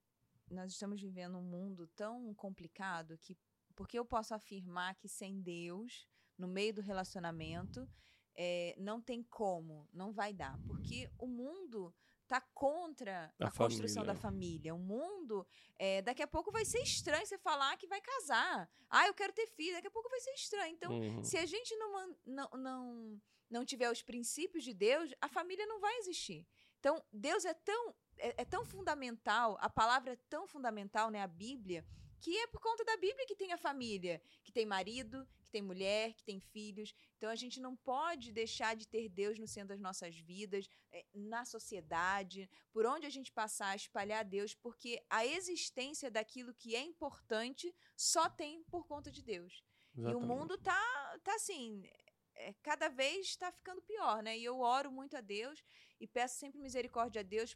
nós 0.52 0.74
estamos 0.74 1.00
vivendo 1.02 1.38
um 1.38 1.42
mundo 1.42 1.88
tão 1.96 2.34
complicado 2.34 3.18
que, 3.18 3.38
porque 3.74 3.98
eu 3.98 4.04
posso 4.04 4.34
afirmar 4.34 4.96
que 4.96 5.08
sem 5.08 5.40
Deus, 5.40 6.10
no 6.38 6.50
meio 6.50 6.74
do 6.74 6.82
relacionamento, 6.82 7.88
é, 8.36 8.76
não 8.78 9.00
tem 9.00 9.24
como, 9.24 9.88
não 9.94 10.12
vai 10.12 10.34
dar. 10.34 10.60
Porque 10.68 11.10
o 11.18 11.26
mundo 11.26 11.96
tá 12.28 12.42
contra 12.54 13.34
a, 13.40 13.48
a 13.48 13.52
construção 13.52 14.04
da 14.04 14.16
família. 14.16 14.74
O 14.74 14.80
mundo, 14.80 15.46
é, 15.78 16.02
daqui 16.02 16.22
a 16.24 16.28
pouco 16.28 16.52
vai 16.52 16.66
ser 16.66 16.82
estranho 16.82 17.26
você 17.26 17.38
falar 17.38 17.78
que 17.78 17.88
vai 17.88 18.02
casar. 18.02 18.70
Ah, 18.90 19.08
eu 19.08 19.14
quero 19.14 19.34
ter 19.34 19.48
filho. 19.48 19.74
Daqui 19.74 19.88
a 19.88 19.92
pouco 19.92 20.10
vai 20.10 20.20
ser 20.20 20.34
estranho. 20.34 20.74
Então, 20.74 20.92
uhum. 20.92 21.24
se 21.24 21.38
a 21.38 21.46
gente 21.46 21.76
não, 21.76 22.16
não, 22.26 22.50
não, 22.58 23.22
não 23.50 23.66
tiver 23.66 23.90
os 23.92 24.02
princípios 24.02 24.64
de 24.64 24.74
Deus, 24.74 25.14
a 25.22 25.28
família 25.28 25.66
não 25.66 25.80
vai 25.80 25.96
existir. 25.98 26.46
Então, 26.80 27.04
Deus 27.12 27.46
é 27.46 27.54
tão, 27.54 27.96
é, 28.18 28.42
é 28.42 28.46
tão 28.46 28.64
fundamental, 28.64 29.58
a 29.60 29.70
palavra 29.70 30.14
é 30.14 30.20
tão 30.30 30.48
fundamental, 30.48 31.10
né? 31.10 31.22
A 31.22 31.28
Bíblia, 31.28 31.86
que 32.20 32.38
é 32.38 32.48
por 32.48 32.60
conta 32.60 32.84
da 32.84 32.98
Bíblia 32.98 33.26
que 33.26 33.36
tem 33.36 33.52
a 33.52 33.58
família, 33.58 34.22
que 34.44 34.52
tem 34.52 34.66
marido, 34.66 35.28
tem 35.56 35.62
mulher, 35.62 36.14
que 36.14 36.24
tem 36.24 36.40
filhos. 36.42 36.94
Então 37.16 37.30
a 37.30 37.36
gente 37.36 37.62
não 37.62 37.78
pode 37.78 38.34
deixar 38.34 38.76
de 38.76 38.86
ter 38.86 39.08
Deus 39.08 39.40
no 39.40 39.48
centro 39.48 39.70
das 39.70 39.80
nossas 39.80 40.14
vidas, 40.18 40.68
eh, 40.92 41.06
na 41.14 41.46
sociedade, 41.46 42.50
por 42.74 42.86
onde 42.86 43.06
a 43.06 43.10
gente 43.10 43.32
passar, 43.32 43.74
espalhar 43.74 44.26
Deus, 44.26 44.54
porque 44.54 45.02
a 45.10 45.26
existência 45.26 46.12
daquilo 46.12 46.54
que 46.54 46.76
é 46.76 46.82
importante 46.82 47.74
só 47.96 48.30
tem 48.30 48.64
por 48.66 48.86
conta 48.86 49.10
de 49.10 49.24
Deus. 49.24 49.64
Exatamente. 49.98 50.12
E 50.12 50.16
o 50.16 50.28
mundo 50.28 50.58
tá, 50.58 51.20
tá 51.24 51.34
assim, 51.36 51.90
é, 52.34 52.54
cada 52.62 52.90
vez 52.90 53.28
está 53.28 53.50
ficando 53.50 53.82
pior, 53.82 54.22
né? 54.22 54.38
E 54.38 54.44
eu 54.44 54.60
oro 54.60 54.92
muito 54.92 55.16
a 55.16 55.22
Deus 55.22 55.64
e 56.02 56.06
peço 56.06 56.38
sempre 56.38 56.60
misericórdia 56.60 57.22
a 57.22 57.24
Deus 57.24 57.56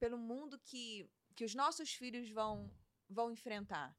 pelo 0.00 0.16
mundo 0.16 0.58
que, 0.58 1.06
que 1.36 1.44
os 1.44 1.54
nossos 1.54 1.92
filhos 1.92 2.30
vão, 2.30 2.74
vão 3.06 3.30
enfrentar. 3.30 3.94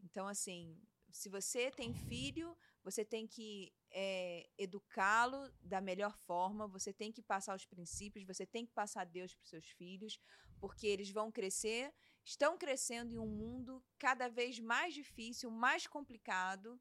Então, 0.00 0.28
assim, 0.28 0.78
se 1.10 1.28
você 1.28 1.70
tem 1.70 1.94
filho, 1.94 2.56
você 2.84 3.04
tem 3.04 3.26
que 3.26 3.72
é, 3.90 4.46
educá-lo 4.58 5.50
da 5.62 5.80
melhor 5.80 6.16
forma, 6.18 6.68
você 6.68 6.92
tem 6.92 7.10
que 7.10 7.22
passar 7.22 7.56
os 7.56 7.64
princípios, 7.64 8.26
você 8.26 8.44
tem 8.44 8.66
que 8.66 8.72
passar 8.72 9.06
Deus 9.06 9.34
para 9.34 9.42
os 9.42 9.48
seus 9.48 9.66
filhos, 9.70 10.20
porque 10.60 10.86
eles 10.86 11.10
vão 11.10 11.32
crescer, 11.32 11.92
estão 12.22 12.58
crescendo 12.58 13.14
em 13.14 13.18
um 13.18 13.26
mundo 13.26 13.82
cada 13.98 14.28
vez 14.28 14.60
mais 14.60 14.92
difícil, 14.92 15.50
mais 15.50 15.86
complicado. 15.86 16.78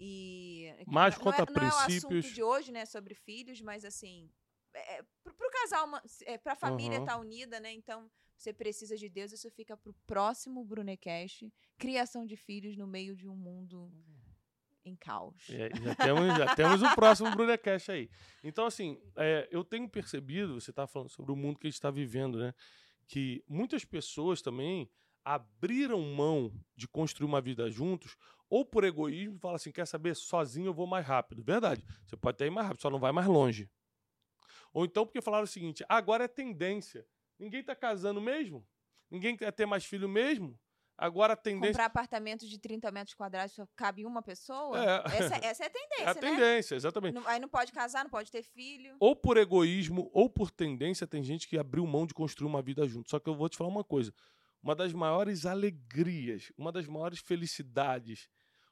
E 0.00 0.74
mais 0.88 1.16
contra 1.16 1.46
não 1.46 1.52
é, 1.52 1.70
princípios. 1.70 2.02
Não 2.02 2.10
é 2.10 2.14
o 2.14 2.18
assunto 2.18 2.34
de 2.34 2.42
hoje, 2.42 2.72
né, 2.72 2.84
sobre 2.84 3.14
filhos, 3.14 3.60
mas 3.60 3.84
assim, 3.84 4.28
é, 4.74 5.04
para 5.22 5.46
o 5.46 5.50
casal, 5.50 5.88
é, 6.24 6.36
para 6.36 6.54
a 6.54 6.56
família 6.56 6.98
estar 6.98 7.14
uhum. 7.16 7.20
tá 7.22 7.26
unida, 7.26 7.60
né? 7.60 7.72
Então, 7.72 8.10
você 8.36 8.52
precisa 8.52 8.96
de 8.96 9.08
Deus, 9.08 9.30
isso 9.30 9.48
fica 9.52 9.76
para 9.76 9.90
o 9.90 9.94
próximo 10.06 10.64
Brunecast, 10.64 11.52
criação 11.78 12.26
de 12.26 12.36
filhos 12.36 12.76
no 12.76 12.86
meio 12.86 13.14
de 13.14 13.28
um 13.28 13.36
mundo 13.36 13.92
em 14.84 14.94
caos. 14.94 15.34
É, 15.50 15.70
já, 15.82 15.94
temos, 15.94 16.36
já 16.36 16.54
temos 16.54 16.82
o 16.82 16.94
próximo 16.94 17.30
Brunecast 17.30 17.90
aí. 17.90 18.10
Então, 18.42 18.66
assim, 18.66 19.00
é, 19.16 19.48
eu 19.50 19.64
tenho 19.64 19.88
percebido, 19.88 20.60
você 20.60 20.70
está 20.70 20.86
falando 20.86 21.08
sobre 21.08 21.32
o 21.32 21.36
mundo 21.36 21.58
que 21.58 21.66
a 21.66 21.70
gente 21.70 21.74
está 21.74 21.90
vivendo, 21.90 22.38
né? 22.38 22.54
Que 23.06 23.42
muitas 23.48 23.84
pessoas 23.84 24.42
também 24.42 24.90
abriram 25.24 26.00
mão 26.00 26.52
de 26.76 26.86
construir 26.86 27.26
uma 27.26 27.40
vida 27.40 27.70
juntos, 27.70 28.16
ou 28.48 28.64
por 28.64 28.84
egoísmo, 28.84 29.38
fala 29.38 29.56
assim: 29.56 29.72
quer 29.72 29.86
saber, 29.86 30.14
sozinho 30.14 30.66
eu 30.66 30.74
vou 30.74 30.86
mais 30.86 31.06
rápido. 31.06 31.42
Verdade, 31.42 31.84
você 32.06 32.16
pode 32.16 32.36
até 32.36 32.46
ir 32.46 32.50
mais 32.50 32.66
rápido, 32.66 32.82
só 32.82 32.90
não 32.90 32.98
vai 32.98 33.10
mais 33.10 33.26
longe. 33.26 33.70
Ou 34.72 34.84
então 34.84 35.06
porque 35.06 35.22
falaram 35.22 35.44
o 35.44 35.48
seguinte: 35.48 35.84
agora 35.88 36.24
é 36.24 36.28
tendência. 36.28 37.06
Ninguém 37.38 37.60
está 37.60 37.74
casando 37.74 38.20
mesmo? 38.20 38.66
Ninguém 39.10 39.36
quer 39.36 39.52
ter 39.52 39.66
mais 39.66 39.84
filho 39.84 40.08
mesmo? 40.08 40.58
Agora 40.96 41.32
a 41.32 41.36
tendência. 41.36 41.72
Comprar 41.72 41.86
apartamento 41.86 42.46
de 42.46 42.58
30 42.58 42.90
metros 42.92 43.14
quadrados 43.14 43.54
só 43.54 43.66
cabe 43.74 44.06
uma 44.06 44.22
pessoa? 44.22 44.78
É. 44.78 45.02
Essa, 45.18 45.34
essa 45.44 45.64
é 45.64 45.66
a 45.66 45.70
tendência. 45.70 46.04
É 46.04 46.08
a 46.08 46.14
né? 46.14 46.20
tendência, 46.20 46.74
exatamente. 46.76 47.14
Não, 47.14 47.26
aí 47.26 47.40
não 47.40 47.48
pode 47.48 47.72
casar, 47.72 48.04
não 48.04 48.10
pode 48.10 48.30
ter 48.30 48.42
filho. 48.42 48.96
Ou 49.00 49.16
por 49.16 49.36
egoísmo, 49.36 50.08
ou 50.12 50.30
por 50.30 50.50
tendência, 50.50 51.06
tem 51.06 51.22
gente 51.22 51.48
que 51.48 51.58
abriu 51.58 51.84
mão 51.86 52.06
de 52.06 52.14
construir 52.14 52.46
uma 52.46 52.62
vida 52.62 52.86
junto. 52.86 53.10
Só 53.10 53.18
que 53.18 53.28
eu 53.28 53.34
vou 53.34 53.48
te 53.48 53.56
falar 53.56 53.70
uma 53.70 53.82
coisa: 53.82 54.14
uma 54.62 54.74
das 54.74 54.92
maiores 54.92 55.44
alegrias, 55.44 56.52
uma 56.56 56.70
das 56.70 56.86
maiores 56.86 57.18
felicidades, 57.18 58.28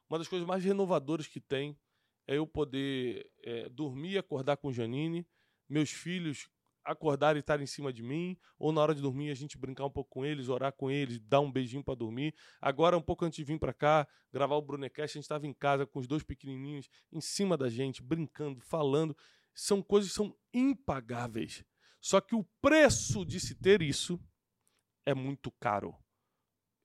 uma 0.09 0.17
das 0.17 0.27
coisas 0.27 0.47
mais 0.47 0.63
renovadoras 0.63 1.27
que 1.27 1.41
tem 1.41 1.77
é 2.25 2.37
eu 2.37 2.47
poder 2.47 3.29
é, 3.43 3.67
dormir 3.67 4.11
e 4.11 4.17
acordar 4.17 4.55
com 4.55 4.71
Janine, 4.71 5.27
meus 5.67 5.91
filhos 5.91 6.47
acordar 6.83 7.35
e 7.35 7.39
estar 7.39 7.61
em 7.61 7.65
cima 7.65 7.91
de 7.91 8.03
mim, 8.03 8.37
ou 8.57 8.71
na 8.71 8.81
hora 8.81 8.93
de 8.93 9.01
dormir 9.01 9.31
a 9.31 9.35
gente 9.35 9.57
brincar 9.57 9.85
um 9.85 9.89
pouco 9.89 10.09
com 10.09 10.25
eles, 10.25 10.49
orar 10.49 10.73
com 10.73 10.89
eles, 10.89 11.19
dar 11.19 11.39
um 11.39 11.51
beijinho 11.51 11.83
para 11.83 11.95
dormir. 11.95 12.33
Agora, 12.61 12.97
um 12.97 13.01
pouco 13.01 13.25
antes 13.25 13.37
de 13.37 13.43
vir 13.43 13.59
para 13.59 13.73
cá, 13.73 14.07
gravar 14.31 14.55
o 14.55 14.61
Brunecast, 14.61 15.17
a 15.17 15.19
gente 15.19 15.25
estava 15.25 15.47
em 15.47 15.53
casa 15.53 15.85
com 15.85 15.99
os 15.99 16.07
dois 16.07 16.23
pequenininhos 16.23 16.89
em 17.11 17.21
cima 17.21 17.57
da 17.57 17.69
gente, 17.69 18.01
brincando, 18.01 18.59
falando. 18.61 19.15
São 19.53 19.81
coisas 19.81 20.09
que 20.09 20.15
são 20.15 20.35
impagáveis. 20.53 21.63
Só 22.01 22.19
que 22.19 22.35
o 22.35 22.43
preço 22.61 23.25
de 23.25 23.39
se 23.39 23.55
ter 23.55 23.81
isso 23.81 24.19
é 25.05 25.13
muito 25.13 25.51
caro. 25.51 25.95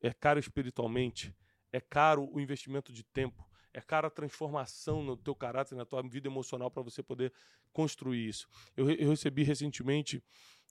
É 0.00 0.12
caro 0.12 0.38
espiritualmente, 0.38 1.34
é 1.72 1.80
caro 1.80 2.28
o 2.32 2.40
investimento 2.40 2.92
de 2.92 3.02
tempo, 3.02 3.47
é 3.72 3.80
cara 3.80 4.10
transformação 4.10 5.02
no 5.02 5.16
teu 5.16 5.34
caráter, 5.34 5.74
na 5.74 5.84
tua 5.84 6.02
vida 6.02 6.28
emocional 6.28 6.70
para 6.70 6.82
você 6.82 7.02
poder 7.02 7.32
construir 7.72 8.28
isso. 8.28 8.48
Eu, 8.76 8.90
eu, 8.90 9.10
recebi 9.10 9.42
recentemente 9.42 10.22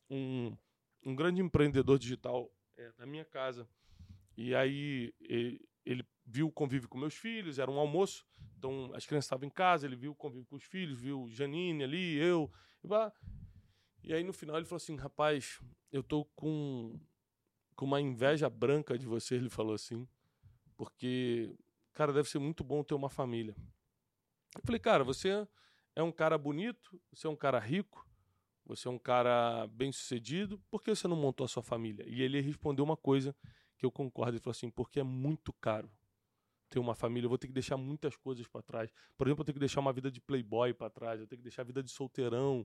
um, 0.09 0.55
um 1.05 1.15
grande 1.15 1.41
empreendedor 1.41 1.99
digital 1.99 2.51
é, 2.77 2.91
na 2.97 3.05
minha 3.05 3.25
casa. 3.25 3.67
E 4.35 4.53
aí 4.53 5.13
ele, 5.21 5.61
ele, 5.85 6.05
viu 6.25 6.47
o 6.47 6.51
convívio 6.51 6.89
com 6.89 6.97
meus 6.97 7.15
filhos, 7.15 7.57
era 7.57 7.71
um 7.71 7.79
almoço, 7.79 8.25
então 8.57 8.91
as 8.93 9.05
crianças 9.05 9.25
estavam 9.25 9.47
em 9.47 9.51
casa, 9.51 9.85
ele 9.85 9.95
viu 9.95 10.11
o 10.11 10.15
convívio 10.15 10.45
com 10.45 10.57
os 10.57 10.63
filhos, 10.63 10.99
viu 10.99 11.27
Janine 11.29 11.83
ali, 11.83 12.17
eu. 12.17 12.51
E 14.03 14.13
aí 14.13 14.23
no 14.23 14.33
final 14.33 14.57
ele 14.57 14.65
falou 14.65 14.77
assim: 14.77 14.95
rapaz, 14.95 15.59
eu 15.91 16.03
tô 16.03 16.25
com 16.35 16.99
com 17.77 17.85
uma 17.85 18.01
inveja 18.01 18.49
branca 18.49 18.97
de 18.97 19.05
você, 19.05 19.35
ele 19.35 19.49
falou 19.49 19.75
assim, 19.75 20.05
porque, 20.75 21.55
cara, 21.97 22.13
deve 22.13 22.29
ser 22.29 22.37
muito 22.37 22.63
bom 22.63 22.83
ter 22.83 22.93
uma 22.93 23.09
família. 23.09 23.55
Eu 24.55 24.61
falei, 24.63 24.79
cara, 24.79 25.03
você 25.03 25.47
é 25.95 26.03
um 26.03 26.11
cara 26.11 26.37
bonito, 26.37 27.01
você 27.11 27.25
é 27.25 27.29
um 27.29 27.35
cara 27.35 27.57
rico, 27.57 28.07
você 28.63 28.87
é 28.87 28.91
um 28.91 28.99
cara 28.99 29.65
bem 29.65 29.91
sucedido, 29.91 30.61
por 30.69 30.83
que 30.83 30.93
você 30.93 31.07
não 31.07 31.15
montou 31.15 31.43
a 31.43 31.47
sua 31.47 31.63
família? 31.63 32.05
E 32.07 32.21
ele 32.21 32.39
respondeu 32.39 32.85
uma 32.85 32.95
coisa 32.95 33.35
que 33.79 33.83
eu 33.83 33.91
concordo, 33.91 34.33
ele 34.33 34.39
falou 34.39 34.51
assim, 34.51 34.69
porque 34.69 34.99
é 34.99 35.03
muito 35.03 35.51
caro 35.53 35.89
ter 36.69 36.77
uma 36.77 36.93
família, 36.93 37.25
eu 37.25 37.29
vou 37.29 37.37
ter 37.39 37.47
que 37.47 37.53
deixar 37.53 37.77
muitas 37.77 38.15
coisas 38.15 38.47
para 38.47 38.61
trás. 38.61 38.93
Por 39.17 39.25
exemplo, 39.25 39.41
eu 39.41 39.45
tenho 39.45 39.55
que 39.55 39.59
deixar 39.59 39.79
uma 39.79 39.91
vida 39.91 40.11
de 40.11 40.21
playboy 40.21 40.75
para 40.75 40.91
trás, 40.91 41.19
eu 41.19 41.25
tenho 41.25 41.39
que 41.39 41.43
deixar 41.43 41.63
a 41.63 41.65
vida 41.65 41.81
de 41.81 41.89
solteirão 41.89 42.63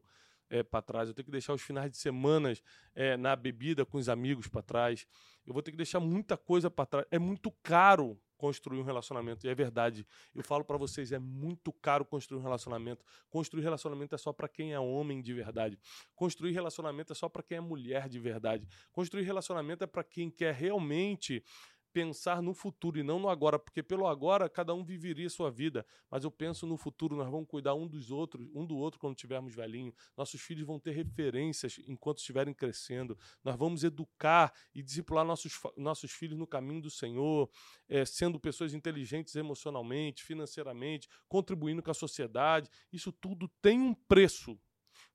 é, 0.50 0.58
eh, 0.58 0.62
para 0.62 0.82
trás, 0.82 1.08
eu 1.08 1.14
tenho 1.14 1.24
que 1.24 1.32
deixar 1.32 1.54
os 1.54 1.62
finais 1.62 1.90
de 1.90 1.96
semana 1.96 2.52
é, 2.94 3.16
na 3.16 3.34
bebida 3.34 3.86
com 3.86 3.96
os 3.96 4.10
amigos 4.10 4.46
para 4.46 4.60
trás, 4.60 5.06
eu 5.46 5.54
vou 5.54 5.62
ter 5.62 5.70
que 5.70 5.76
deixar 5.78 6.00
muita 6.00 6.36
coisa 6.36 6.70
para 6.70 6.84
trás. 6.84 7.06
É 7.10 7.18
muito 7.18 7.50
caro 7.62 8.20
construir 8.42 8.80
um 8.80 8.82
relacionamento. 8.82 9.46
E 9.46 9.48
é 9.48 9.54
verdade. 9.54 10.04
Eu 10.34 10.42
falo 10.42 10.64
para 10.64 10.76
vocês, 10.76 11.12
é 11.12 11.18
muito 11.18 11.72
caro 11.72 12.04
construir 12.04 12.40
um 12.40 12.42
relacionamento. 12.42 13.04
Construir 13.30 13.62
relacionamento 13.62 14.16
é 14.16 14.18
só 14.18 14.32
para 14.32 14.48
quem 14.48 14.72
é 14.72 14.80
homem 14.80 15.22
de 15.22 15.32
verdade. 15.32 15.78
Construir 16.16 16.50
relacionamento 16.50 17.12
é 17.12 17.14
só 17.14 17.28
para 17.28 17.40
quem 17.40 17.58
é 17.58 17.60
mulher 17.60 18.08
de 18.08 18.18
verdade. 18.18 18.66
Construir 18.90 19.22
relacionamento 19.22 19.84
é 19.84 19.86
para 19.86 20.02
quem 20.02 20.28
quer 20.28 20.52
realmente 20.54 21.44
pensar 21.92 22.42
no 22.42 22.54
futuro 22.54 22.98
e 22.98 23.02
não 23.02 23.18
no 23.18 23.28
agora, 23.28 23.58
porque 23.58 23.82
pelo 23.82 24.06
agora 24.06 24.48
cada 24.48 24.74
um 24.74 24.84
viveria 24.84 25.28
sua 25.28 25.50
vida, 25.50 25.84
mas 26.10 26.24
eu 26.24 26.30
penso 26.30 26.66
no 26.66 26.76
futuro, 26.76 27.14
nós 27.16 27.30
vamos 27.30 27.46
cuidar 27.46 27.74
um 27.74 27.86
dos 27.86 28.10
outros, 28.10 28.48
um 28.54 28.64
do 28.64 28.76
outro 28.76 28.98
quando 28.98 29.14
tivermos 29.14 29.54
velhinho. 29.54 29.94
Nossos 30.16 30.40
filhos 30.40 30.66
vão 30.66 30.78
ter 30.78 30.92
referências 30.92 31.78
enquanto 31.86 32.18
estiverem 32.18 32.54
crescendo. 32.54 33.18
Nós 33.44 33.56
vamos 33.56 33.84
educar 33.84 34.52
e 34.74 34.82
discipular 34.82 35.24
nossos, 35.24 35.52
nossos 35.76 36.12
filhos 36.12 36.38
no 36.38 36.46
caminho 36.46 36.82
do 36.82 36.90
Senhor, 36.90 37.50
é, 37.88 38.04
sendo 38.04 38.40
pessoas 38.40 38.74
inteligentes 38.74 39.34
emocionalmente, 39.36 40.24
financeiramente, 40.24 41.08
contribuindo 41.28 41.82
com 41.82 41.90
a 41.90 41.94
sociedade. 41.94 42.68
Isso 42.92 43.12
tudo 43.12 43.48
tem 43.60 43.80
um 43.80 43.94
preço. 43.94 44.58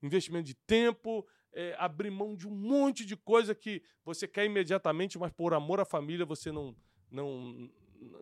Investimento 0.01 0.45
de 0.45 0.53
tempo, 0.53 1.25
é, 1.57 1.75
abrir 1.79 2.11
mão 2.11 2.35
de 2.35 2.47
um 2.47 2.51
monte 2.51 3.03
de 3.03 3.17
coisa 3.17 3.55
que 3.55 3.81
você 4.05 4.27
quer 4.27 4.45
imediatamente, 4.45 5.17
mas 5.17 5.31
por 5.31 5.55
amor 5.55 5.79
à 5.79 5.85
família 5.85 6.23
você 6.23 6.51
não 6.51 6.75
não 7.09 7.67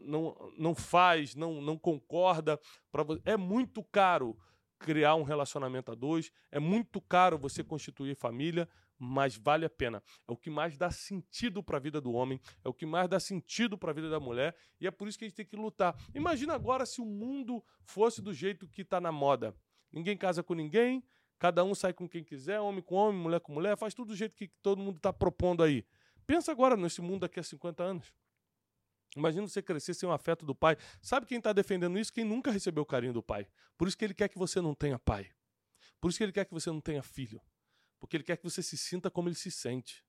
não, 0.02 0.54
não 0.58 0.74
faz, 0.74 1.36
não, 1.36 1.62
não 1.62 1.78
concorda. 1.78 2.58
Pra, 2.90 3.04
é 3.26 3.36
muito 3.36 3.84
caro 3.84 4.38
criar 4.80 5.16
um 5.16 5.24
relacionamento 5.24 5.92
a 5.92 5.96
dois, 5.96 6.32
é 6.50 6.60
muito 6.60 7.02
caro 7.02 7.38
você 7.38 7.62
constituir 7.62 8.16
família, 8.16 8.70
mas 8.98 9.36
vale 9.36 9.66
a 9.66 9.70
pena. 9.70 10.02
É 10.26 10.32
o 10.32 10.38
que 10.38 10.50
mais 10.50 10.78
dá 10.78 10.90
sentido 10.90 11.62
para 11.62 11.76
a 11.76 11.80
vida 11.80 12.00
do 12.00 12.14
homem, 12.14 12.40
é 12.64 12.70
o 12.70 12.74
que 12.74 12.86
mais 12.86 13.10
dá 13.10 13.20
sentido 13.20 13.78
para 13.78 13.92
a 13.92 13.94
vida 13.94 14.10
da 14.10 14.20
mulher, 14.20 14.56
e 14.80 14.88
é 14.88 14.92
por 14.92 15.10
isso 15.10 15.18
que 15.18 15.26
a 15.26 15.28
gente 15.28 15.36
tem 15.36 15.46
que 15.46 15.58
lutar. 15.58 15.94
Imagina 16.14 16.54
agora 16.54 16.86
se 16.86 17.02
o 17.02 17.06
mundo 17.06 17.62
fosse 17.84 18.22
do 18.22 18.34
jeito 18.34 18.66
que 18.68 18.82
está 18.82 19.02
na 19.02 19.12
moda. 19.12 19.54
Ninguém 19.92 20.18
casa 20.18 20.42
com 20.44 20.54
ninguém, 20.54 21.04
Cada 21.38 21.64
um 21.64 21.76
sai 21.76 21.94
com 21.94 22.08
quem 22.08 22.24
quiser, 22.24 22.60
homem 22.60 22.82
com 22.82 22.96
homem, 22.96 23.20
mulher 23.20 23.40
com 23.40 23.54
mulher, 23.54 23.78
faz 23.78 23.94
tudo 23.94 24.10
do 24.10 24.16
jeito 24.16 24.36
que 24.36 24.48
todo 24.62 24.82
mundo 24.82 24.98
está 24.98 25.12
propondo 25.12 25.64
aí. 25.64 25.86
Pensa 26.26 26.52
agora 26.52 26.76
nesse 26.78 27.02
mundo 27.02 27.22
daqui 27.22 27.40
a 27.40 27.44
50 27.44 27.84
anos. 27.84 28.14
Imagina 29.16 29.48
você 29.48 29.62
crescer 29.62 29.94
sem 29.94 30.08
o 30.08 30.12
afeto 30.12 30.46
do 30.46 30.54
pai. 30.54 30.78
Sabe 31.02 31.26
quem 31.26 31.38
está 31.38 31.54
defendendo 31.54 31.98
isso? 31.98 32.12
Quem 32.12 32.26
nunca 32.26 32.52
recebeu 32.52 32.84
o 32.84 32.86
carinho 32.86 33.14
do 33.14 33.24
pai. 33.24 33.48
Por 33.78 33.88
isso 33.88 33.98
que 33.98 34.04
ele 34.04 34.14
quer 34.14 34.28
que 34.28 34.38
você 34.38 34.60
não 34.60 34.74
tenha 34.74 35.00
pai. 35.00 35.32
Por 36.02 36.10
isso 36.10 36.18
que 36.18 36.24
ele 36.24 36.34
quer 36.34 36.46
que 36.46 36.54
você 36.54 36.70
não 36.70 36.82
tenha 36.82 37.02
filho. 37.02 37.42
Porque 38.00 38.18
ele 38.18 38.24
quer 38.24 38.38
que 38.38 38.44
você 38.44 38.62
se 38.62 38.78
sinta 38.78 39.10
como 39.10 39.28
ele 39.30 39.36
se 39.36 39.50
sente. 39.50 40.05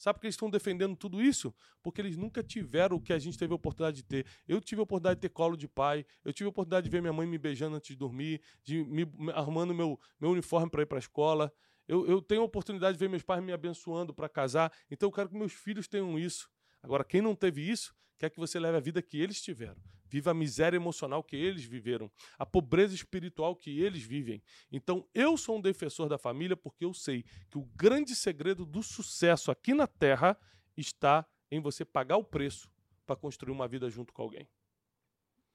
Sabe 0.00 0.14
por 0.14 0.22
que 0.22 0.28
eles 0.28 0.34
estão 0.34 0.48
defendendo 0.48 0.96
tudo 0.96 1.20
isso? 1.20 1.54
Porque 1.82 2.00
eles 2.00 2.16
nunca 2.16 2.42
tiveram 2.42 2.96
o 2.96 3.00
que 3.00 3.12
a 3.12 3.18
gente 3.18 3.36
teve 3.36 3.52
a 3.52 3.56
oportunidade 3.56 3.98
de 3.98 4.02
ter. 4.02 4.26
Eu 4.48 4.58
tive 4.58 4.80
a 4.80 4.84
oportunidade 4.84 5.18
de 5.18 5.20
ter 5.20 5.28
colo 5.28 5.58
de 5.58 5.68
pai, 5.68 6.06
eu 6.24 6.32
tive 6.32 6.46
a 6.46 6.48
oportunidade 6.48 6.84
de 6.84 6.90
ver 6.90 7.02
minha 7.02 7.12
mãe 7.12 7.26
me 7.26 7.36
beijando 7.36 7.76
antes 7.76 7.88
de 7.88 7.96
dormir, 7.96 8.40
de 8.64 8.82
me, 8.82 9.04
me 9.04 9.30
arrumando 9.32 9.74
meu, 9.74 10.00
meu 10.18 10.30
uniforme 10.30 10.70
para 10.70 10.80
ir 10.80 10.86
para 10.86 10.96
a 10.96 11.00
escola. 11.00 11.52
Eu, 11.86 12.06
eu 12.06 12.22
tenho 12.22 12.40
a 12.40 12.44
oportunidade 12.44 12.96
de 12.96 12.98
ver 12.98 13.10
meus 13.10 13.22
pais 13.22 13.44
me 13.44 13.52
abençoando 13.52 14.14
para 14.14 14.26
casar. 14.26 14.72
Então 14.90 15.06
eu 15.06 15.12
quero 15.12 15.28
que 15.28 15.36
meus 15.36 15.52
filhos 15.52 15.86
tenham 15.86 16.18
isso. 16.18 16.48
Agora, 16.82 17.04
quem 17.04 17.20
não 17.20 17.34
teve 17.34 17.68
isso, 17.68 17.94
quer 18.18 18.30
que 18.30 18.38
você 18.38 18.58
leve 18.58 18.76
a 18.76 18.80
vida 18.80 19.02
que 19.02 19.18
eles 19.18 19.40
tiveram. 19.40 19.80
Viva 20.08 20.32
a 20.32 20.34
miséria 20.34 20.76
emocional 20.76 21.22
que 21.22 21.36
eles 21.36 21.64
viveram, 21.64 22.10
a 22.38 22.44
pobreza 22.44 22.94
espiritual 22.94 23.54
que 23.54 23.80
eles 23.80 24.02
vivem. 24.02 24.42
Então, 24.72 25.08
eu 25.14 25.36
sou 25.36 25.58
um 25.58 25.60
defensor 25.60 26.08
da 26.08 26.18
família 26.18 26.56
porque 26.56 26.84
eu 26.84 26.92
sei 26.92 27.22
que 27.48 27.58
o 27.58 27.64
grande 27.76 28.16
segredo 28.16 28.66
do 28.66 28.82
sucesso 28.82 29.50
aqui 29.50 29.72
na 29.72 29.86
Terra 29.86 30.36
está 30.76 31.24
em 31.50 31.60
você 31.60 31.84
pagar 31.84 32.16
o 32.16 32.24
preço 32.24 32.70
para 33.06 33.14
construir 33.16 33.52
uma 33.52 33.68
vida 33.68 33.88
junto 33.88 34.12
com 34.12 34.22
alguém. 34.22 34.48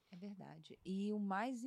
É 0.10 0.16
verdade. 0.16 0.80
E 0.86 1.12
o 1.12 1.20
mais 1.20 1.66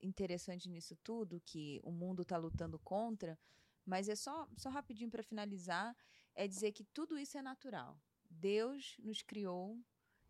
interessante 0.00 0.68
nisso 0.68 0.96
tudo, 1.02 1.40
que 1.44 1.80
o 1.82 1.90
mundo 1.90 2.22
está 2.22 2.36
lutando 2.36 2.78
contra, 2.78 3.38
mas 3.84 4.08
é 4.08 4.14
só, 4.14 4.48
só 4.56 4.68
rapidinho 4.68 5.10
para 5.10 5.22
finalizar, 5.22 5.96
é 6.34 6.46
dizer 6.46 6.72
que 6.72 6.84
tudo 6.84 7.18
isso 7.18 7.38
é 7.38 7.42
natural. 7.42 7.98
Deus 8.30 8.96
nos 8.98 9.22
criou, 9.22 9.78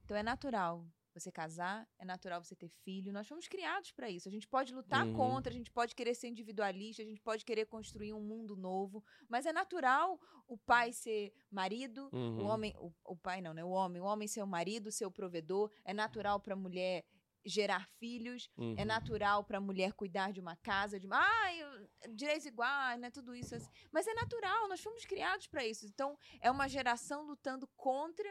então 0.05 0.17
é 0.17 0.23
natural 0.23 0.87
você 1.19 1.33
casar, 1.33 1.87
é 1.99 2.05
natural 2.05 2.43
você 2.43 2.55
ter 2.55 2.69
filho. 2.69 3.13
Nós 3.13 3.27
fomos 3.27 3.49
criados 3.49 3.91
para 3.93 4.09
isso. 4.09 4.29
A 4.29 4.31
gente 4.31 4.47
pode 4.47 4.73
lutar 4.75 5.07
uhum. 5.07 5.15
contra, 5.15 5.53
a 5.53 5.57
gente 5.57 5.71
pode 5.71 5.95
querer 5.95 6.15
ser 6.15 6.29
individualista, 6.29 7.03
a 7.03 7.05
gente 7.05 7.21
pode 7.21 7.45
querer 7.45 7.67
construir 7.67 8.13
um 8.13 8.21
mundo 8.21 8.57
novo, 8.57 9.05
mas 9.29 9.47
é 9.47 9.53
natural 9.53 10.21
o 10.47 10.57
pai 10.57 10.93
ser 10.93 11.33
marido, 11.51 12.09
uhum. 12.13 12.43
o 12.43 12.45
homem, 12.45 12.75
o, 12.79 12.93
o, 13.05 13.17
pai 13.17 13.41
não, 13.41 13.53
né? 13.53 13.65
O 13.65 13.71
homem, 13.71 14.01
o 14.01 14.05
homem 14.05 14.27
ser 14.27 14.43
o 14.43 14.47
marido, 14.47 14.91
ser 14.91 15.07
o 15.07 15.11
provedor. 15.11 15.71
É 15.85 15.93
natural 15.93 16.41
para 16.41 16.55
a 16.55 16.57
mulher 16.57 17.05
gerar 17.45 17.87
filhos, 17.99 18.51
é 18.57 18.61
uhum. 18.61 18.75
é 18.79 18.85
natural 18.85 19.45
para 19.45 19.59
a 19.59 19.61
mulher 19.61 19.93
cuidar 19.93 20.33
de 20.33 20.41
uma 20.41 20.57
casa, 20.57 20.99
de 20.99 21.07
uma, 21.07 21.19
ah, 21.19 22.09
direitos 22.11 22.47
iguais, 22.47 23.01
né, 23.01 23.11
tudo 23.11 23.35
isso 23.35 23.55
assim. 23.55 23.71
Mas 23.93 24.07
é 24.07 24.15
natural, 24.15 24.69
nós 24.69 24.81
fomos 24.81 25.05
criados 25.05 25.47
para 25.47 25.67
isso. 25.67 25.87
Então, 25.87 26.19
é 26.41 26.51
uma 26.51 26.69
geração 26.69 27.25
lutando 27.25 27.67
contra 27.77 28.29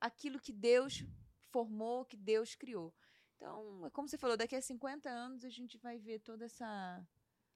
aquilo 0.00 0.40
que 0.40 0.52
Deus 0.52 1.04
formou, 1.50 2.04
que 2.04 2.16
Deus 2.16 2.54
criou. 2.54 2.94
Então, 3.36 3.86
é 3.86 3.90
como 3.90 4.08
você 4.08 4.18
falou, 4.18 4.36
daqui 4.36 4.56
a 4.56 4.60
50 4.60 5.08
anos 5.08 5.44
a 5.44 5.50
gente 5.50 5.78
vai 5.78 5.98
ver 5.98 6.18
toda 6.20 6.44
essa. 6.44 7.06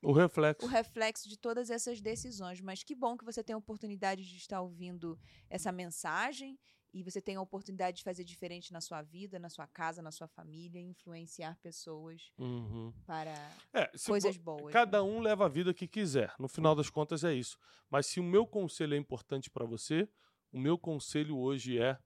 O 0.01 0.12
reflexo. 0.12 0.66
O 0.66 0.68
reflexo 0.68 1.29
de 1.29 1.37
todas 1.37 1.71
essas 1.71 2.01
decisões. 2.01 2.61
Mas 2.61 2.83
que 2.83 2.95
bom 2.95 3.16
que 3.16 3.25
você 3.25 3.42
tem 3.42 3.55
a 3.55 3.59
oportunidade 3.59 4.25
de 4.25 4.37
estar 4.37 4.61
ouvindo 4.61 5.18
essa 5.49 5.71
mensagem 5.71 6.59
e 6.93 7.03
você 7.03 7.21
tem 7.21 7.37
a 7.37 7.41
oportunidade 7.41 7.99
de 7.99 8.03
fazer 8.03 8.25
diferente 8.25 8.73
na 8.73 8.81
sua 8.81 9.03
vida, 9.03 9.39
na 9.39 9.49
sua 9.49 9.67
casa, 9.67 10.03
na 10.03 10.11
sua 10.11 10.29
família, 10.29 10.81
influenciar 10.81 11.57
pessoas 11.63 12.31
uhum. 12.39 12.93
para 13.07 13.33
é, 13.73 13.91
coisas 14.07 14.37
boas. 14.37 14.73
Cada 14.73 15.03
né? 15.03 15.09
um 15.09 15.21
leva 15.21 15.47
a 15.47 15.49
vida 15.49 15.73
que 15.73 15.89
quiser. 15.89 16.35
No 16.39 16.49
final 16.49 16.75
das 16.75 16.91
contas 16.91 17.25
é 17.25 17.33
isso. 17.33 17.59
Mas 17.91 18.07
se 18.07 18.21
o 18.21 18.25
meu 18.25 18.47
conselho 18.47 18.95
é 18.95 18.99
importante 18.99 19.51
para 19.51 19.65
você, 19.65 20.09
o 20.53 20.59
meu 20.59 20.77
conselho 20.79 21.39
hoje 21.39 21.79
é 21.79 21.99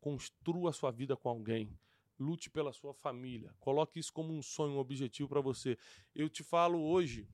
Construa 0.00 0.70
a 0.70 0.72
sua 0.72 0.90
vida 0.90 1.16
com 1.16 1.28
alguém. 1.28 1.76
Lute 2.18 2.50
pela 2.50 2.72
sua 2.72 2.94
família. 2.94 3.54
Coloque 3.58 3.98
isso 3.98 4.12
como 4.12 4.32
um 4.32 4.42
sonho, 4.42 4.74
um 4.74 4.78
objetivo 4.78 5.28
para 5.28 5.40
você. 5.40 5.76
Eu 6.14 6.28
te 6.28 6.42
falo 6.42 6.80
hoje 6.80 7.28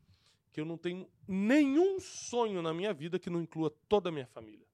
que 0.53 0.61
eu 0.61 0.64
não 0.64 0.79
tenho 0.79 1.11
nenhum 1.27 1.99
sonho 2.01 2.62
na 2.62 2.73
minha 2.73 2.93
vida 2.93 3.19
que 3.19 3.31
não 3.31 3.43
inclua 3.43 3.71
toda 3.88 4.09
a 4.09 4.12
minha 4.12 4.27
família. 4.27 4.67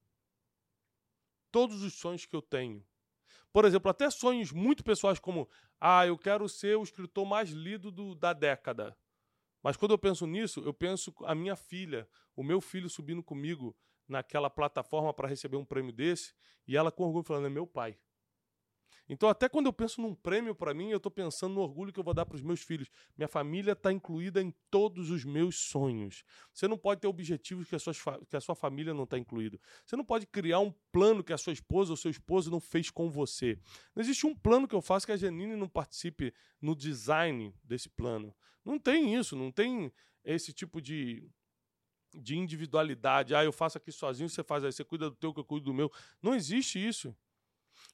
Todos 1.51 1.83
os 1.83 1.95
sonhos 1.95 2.27
que 2.27 2.35
eu 2.35 2.43
tenho. 2.43 2.85
Por 3.53 3.65
exemplo, 3.65 3.91
até 3.91 4.09
sonhos 4.11 4.53
muito 4.53 4.85
pessoais 4.85 5.19
como 5.19 5.49
ah, 5.81 6.07
eu 6.07 6.17
quero 6.17 6.49
ser 6.49 6.77
o 6.77 6.83
escritor 6.83 7.27
mais 7.27 7.51
lido 7.51 7.91
do, 7.91 8.15
da 8.15 8.33
década. 8.33 8.97
Mas 9.63 9.77
quando 9.77 9.93
eu 9.93 9.99
penso 9.99 10.27
nisso, 10.27 10.61
eu 10.61 10.73
penso 10.73 11.13
a 11.25 11.35
minha 11.35 11.57
filha, 11.57 12.09
o 12.35 12.43
meu 12.43 12.61
filho 12.61 12.89
subindo 12.89 13.23
comigo 13.23 13.77
naquela 14.09 14.49
plataforma 14.49 15.13
para 15.13 15.29
receber 15.29 15.57
um 15.57 15.65
prêmio 15.65 15.93
desse 15.93 16.35
e 16.67 16.77
ela 16.77 16.91
com 16.91 17.05
orgulho 17.05 17.25
falando: 17.25 17.47
é 17.47 17.51
meu 17.51 17.67
pai. 17.67 17.99
Então, 19.13 19.29
até 19.29 19.49
quando 19.49 19.67
eu 19.67 19.73
penso 19.73 20.01
num 20.01 20.15
prêmio 20.15 20.55
para 20.55 20.73
mim, 20.73 20.91
eu 20.91 20.99
estou 20.99 21.11
pensando 21.11 21.57
no 21.57 21.61
orgulho 21.63 21.93
que 21.93 21.99
eu 21.99 22.05
vou 22.05 22.15
dar 22.15 22.25
para 22.25 22.37
os 22.37 22.43
meus 22.43 22.61
filhos. 22.61 22.89
Minha 23.19 23.27
família 23.27 23.73
está 23.73 23.93
incluída 23.93 24.41
em 24.41 24.55
todos 24.71 25.11
os 25.11 25.25
meus 25.25 25.57
sonhos. 25.57 26.23
Você 26.55 26.69
não 26.69 26.79
pode 26.79 27.01
ter 27.01 27.09
objetivos 27.09 27.69
que 27.69 27.75
a 27.75 27.79
sua, 27.81 27.93
que 28.29 28.37
a 28.37 28.41
sua 28.41 28.55
família 28.55 28.95
não 28.95 29.03
está 29.03 29.19
incluído. 29.19 29.61
Você 29.85 29.97
não 29.97 30.05
pode 30.05 30.29
criar 30.29 30.61
um 30.61 30.73
plano 30.93 31.25
que 31.25 31.33
a 31.33 31.39
sua 31.39 31.53
esposa 31.53 31.93
ou 31.93 31.97
seu 31.97 32.09
esposo 32.09 32.53
não 32.53 32.61
fez 32.61 32.89
com 32.89 33.11
você. 33.11 33.59
Não 33.97 34.01
existe 34.01 34.29
um 34.29 34.35
plano 34.35 34.69
que 34.69 34.77
eu 34.77 34.81
faça 34.81 35.07
que 35.07 35.13
a 35.13 35.17
Janine 35.17 35.57
não 35.57 35.69
participe 35.69 36.33
no 36.63 36.77
design 36.77 37.53
desse 37.65 37.89
plano. 37.89 38.33
Não 38.65 38.79
tem 38.79 39.17
isso, 39.17 39.35
não 39.35 39.51
tem 39.51 39.93
esse 40.25 40.53
tipo 40.53 40.81
de 40.81 41.29
de 42.13 42.37
individualidade. 42.37 43.35
Ah, 43.35 43.45
eu 43.45 43.53
faço 43.53 43.79
aqui 43.79 43.93
sozinho, 43.93 44.29
você 44.29 44.43
faz 44.43 44.65
aí, 44.65 44.73
você 44.73 44.85
cuida 44.85 45.09
do 45.11 45.17
teu, 45.17 45.33
que 45.33 45.39
eu 45.41 45.45
cuido 45.45 45.67
do 45.67 45.75
meu. 45.75 45.91
Não 46.21 46.35
existe 46.35 46.77
isso. 46.85 47.15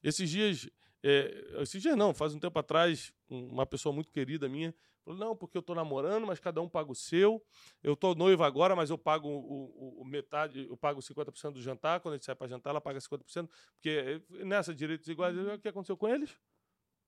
Esses 0.03 0.29
dias 0.29 0.67
É, 1.09 1.61
esses 1.61 1.81
dias 1.81 1.95
não, 1.95 2.13
faz 2.13 2.33
um 2.33 2.39
tempo 2.39 2.57
atrás, 2.59 3.13
uma 3.29 3.65
pessoa 3.65 3.93
muito 3.93 4.11
querida 4.11 4.49
minha 4.49 4.73
falou: 5.07 5.17
não, 5.17 5.35
porque 5.35 5.57
eu 5.57 5.61
tô 5.61 5.73
namorando, 5.73 6.27
mas 6.27 6.39
cada 6.39 6.61
um 6.61 6.67
paga 6.67 6.91
o 6.91 6.95
seu. 6.95 7.41
Eu 7.81 7.95
tô 7.95 8.13
noiva 8.13 8.45
agora, 8.45 8.75
mas 8.75 8.89
eu 8.89 8.97
pago 8.97 9.27
o, 9.29 9.99
o, 9.99 10.01
o 10.01 10.05
metade, 10.05 10.67
eu 10.67 10.75
pago 10.75 10.99
50% 10.99 11.53
do 11.53 11.61
jantar. 11.61 11.99
Quando 12.01 12.13
a 12.13 12.17
gente 12.17 12.25
sai 12.25 12.35
para 12.35 12.47
jantar, 12.47 12.71
ela 12.71 12.81
paga 12.81 12.99
50%, 12.99 13.49
porque 13.75 14.21
nessa 14.45 14.75
direitos 14.75 15.07
iguais, 15.07 15.35
uhum. 15.37 15.53
o 15.53 15.59
que 15.59 15.69
aconteceu 15.69 15.95
com 15.95 16.07
eles? 16.07 16.37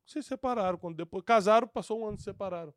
Se 0.06 0.24
separaram. 0.24 0.78
Quando 0.78 0.96
depois 0.96 1.24
casaram, 1.24 1.68
passou 1.68 2.02
um 2.02 2.08
ano 2.08 2.18
se 2.18 2.24
separaram. 2.24 2.74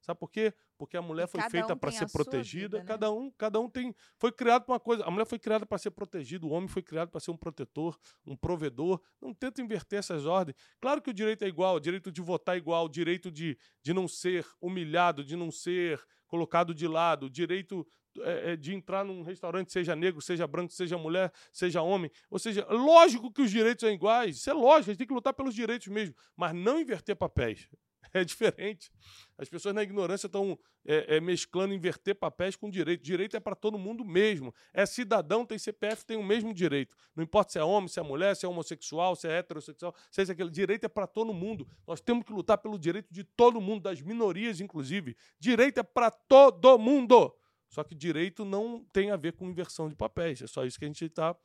Sabe 0.00 0.18
por 0.18 0.30
quê? 0.30 0.52
Porque 0.78 0.96
a 0.96 1.02
mulher 1.02 1.28
foi 1.28 1.42
feita 1.50 1.74
um 1.74 1.76
para 1.76 1.92
ser 1.92 2.10
protegida. 2.10 2.78
Vida, 2.78 2.78
né? 2.78 2.84
Cada 2.84 3.12
um, 3.12 3.30
cada 3.32 3.60
um 3.60 3.68
tem, 3.68 3.94
foi 4.18 4.32
criado 4.32 4.64
para 4.64 4.72
uma 4.72 4.80
coisa. 4.80 5.04
A 5.04 5.10
mulher 5.10 5.26
foi 5.26 5.38
criada 5.38 5.66
para 5.66 5.78
ser 5.78 5.90
protegida, 5.90 6.46
o 6.46 6.50
homem 6.50 6.68
foi 6.68 6.82
criado 6.82 7.10
para 7.10 7.20
ser 7.20 7.30
um 7.30 7.36
protetor, 7.36 7.98
um 8.26 8.34
provedor. 8.34 9.00
Não 9.20 9.34
tenta 9.34 9.60
inverter 9.60 9.98
essas 9.98 10.24
ordens. 10.24 10.56
Claro 10.80 11.02
que 11.02 11.10
o 11.10 11.14
direito 11.14 11.44
é 11.44 11.48
igual, 11.48 11.76
o 11.76 11.80
direito 11.80 12.10
de 12.10 12.20
votar 12.20 12.54
é 12.54 12.58
igual, 12.58 12.86
o 12.86 12.88
direito 12.88 13.30
de, 13.30 13.58
de 13.82 13.92
não 13.92 14.08
ser 14.08 14.46
humilhado, 14.60 15.22
de 15.22 15.36
não 15.36 15.50
ser 15.50 16.02
colocado 16.26 16.72
de 16.72 16.86
lado, 16.86 17.26
o 17.26 17.30
direito 17.30 17.86
é, 18.20 18.52
é, 18.52 18.56
de 18.56 18.72
entrar 18.72 19.04
num 19.04 19.22
restaurante, 19.22 19.72
seja 19.72 19.96
negro, 19.96 20.22
seja 20.22 20.46
branco, 20.46 20.72
seja 20.72 20.96
mulher, 20.96 21.32
seja 21.52 21.82
homem. 21.82 22.10
Ou 22.30 22.38
seja, 22.38 22.64
lógico 22.70 23.32
que 23.32 23.42
os 23.42 23.50
direitos 23.50 23.80
são 23.80 23.90
iguais, 23.90 24.36
isso 24.36 24.48
é 24.48 24.52
lógico, 24.52 24.90
a 24.90 24.92
gente 24.92 24.98
tem 24.98 25.06
que 25.06 25.14
lutar 25.14 25.34
pelos 25.34 25.54
direitos 25.54 25.88
mesmo, 25.88 26.14
mas 26.36 26.54
não 26.54 26.80
inverter 26.80 27.16
papéis. 27.16 27.68
É 28.12 28.24
diferente. 28.24 28.90
As 29.38 29.48
pessoas 29.48 29.74
na 29.74 29.82
ignorância 29.82 30.26
estão 30.26 30.58
é, 30.84 31.16
é, 31.16 31.20
mesclando 31.20 31.72
inverter 31.72 32.14
papéis 32.14 32.56
com 32.56 32.68
direito. 32.68 33.02
Direito 33.02 33.36
é 33.36 33.40
para 33.40 33.54
todo 33.54 33.78
mundo 33.78 34.04
mesmo. 34.04 34.54
É 34.72 34.84
cidadão, 34.84 35.46
tem 35.46 35.58
CPF, 35.58 36.04
tem 36.04 36.16
o 36.16 36.22
mesmo 36.22 36.52
direito. 36.52 36.96
Não 37.14 37.22
importa 37.22 37.52
se 37.52 37.58
é 37.58 37.64
homem, 37.64 37.88
se 37.88 38.00
é 38.00 38.02
mulher, 38.02 38.34
se 38.34 38.44
é 38.44 38.48
homossexual, 38.48 39.14
se 39.14 39.28
é 39.28 39.38
heterossexual, 39.38 39.94
se 40.10 40.20
é 40.20 40.24
aquele. 40.24 40.50
Direito 40.50 40.84
é 40.84 40.88
para 40.88 41.06
todo 41.06 41.32
mundo. 41.32 41.68
Nós 41.86 42.00
temos 42.00 42.24
que 42.24 42.32
lutar 42.32 42.58
pelo 42.58 42.78
direito 42.78 43.12
de 43.12 43.22
todo 43.22 43.60
mundo, 43.60 43.82
das 43.82 44.00
minorias, 44.00 44.60
inclusive. 44.60 45.16
Direito 45.38 45.78
é 45.78 45.82
para 45.82 46.10
todo 46.10 46.78
mundo. 46.78 47.34
Só 47.68 47.84
que 47.84 47.94
direito 47.94 48.44
não 48.44 48.84
tem 48.92 49.10
a 49.12 49.16
ver 49.16 49.34
com 49.34 49.48
inversão 49.48 49.88
de 49.88 49.94
papéis. 49.94 50.42
É 50.42 50.46
só 50.46 50.64
isso 50.64 50.78
que 50.78 50.84
a 50.84 50.88
gente 50.88 51.04
está 51.04 51.36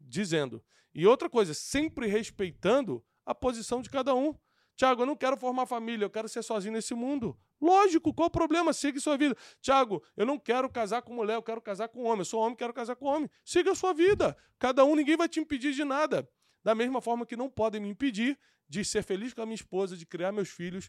dizendo. 0.00 0.62
E 0.92 1.06
outra 1.06 1.30
coisa, 1.30 1.54
sempre 1.54 2.08
respeitando 2.08 3.04
a 3.24 3.34
posição 3.34 3.80
de 3.80 3.88
cada 3.88 4.14
um. 4.14 4.34
Tiago, 4.78 5.02
eu 5.02 5.06
não 5.06 5.16
quero 5.16 5.36
formar 5.36 5.66
família, 5.66 6.04
eu 6.04 6.10
quero 6.10 6.28
ser 6.28 6.40
sozinho 6.40 6.72
nesse 6.72 6.94
mundo. 6.94 7.36
Lógico, 7.60 8.14
qual 8.14 8.28
o 8.28 8.30
problema? 8.30 8.72
Siga 8.72 9.00
sua 9.00 9.16
vida. 9.16 9.36
Tiago, 9.60 10.00
eu 10.16 10.24
não 10.24 10.38
quero 10.38 10.70
casar 10.70 11.02
com 11.02 11.12
mulher, 11.12 11.34
eu 11.34 11.42
quero 11.42 11.60
casar 11.60 11.88
com 11.88 12.04
homem. 12.04 12.20
Eu 12.20 12.24
sou 12.24 12.40
homem, 12.40 12.54
quero 12.54 12.72
casar 12.72 12.94
com 12.94 13.06
homem. 13.06 13.28
Siga 13.44 13.72
a 13.72 13.74
sua 13.74 13.92
vida. 13.92 14.36
Cada 14.56 14.84
um, 14.84 14.94
ninguém 14.94 15.16
vai 15.16 15.28
te 15.28 15.40
impedir 15.40 15.72
de 15.72 15.84
nada. 15.84 16.30
Da 16.62 16.76
mesma 16.76 17.00
forma 17.00 17.26
que 17.26 17.36
não 17.36 17.50
podem 17.50 17.80
me 17.80 17.88
impedir 17.88 18.38
de 18.68 18.84
ser 18.84 19.02
feliz 19.02 19.34
com 19.34 19.42
a 19.42 19.46
minha 19.46 19.56
esposa, 19.56 19.96
de 19.96 20.06
criar 20.06 20.30
meus 20.30 20.48
filhos 20.48 20.88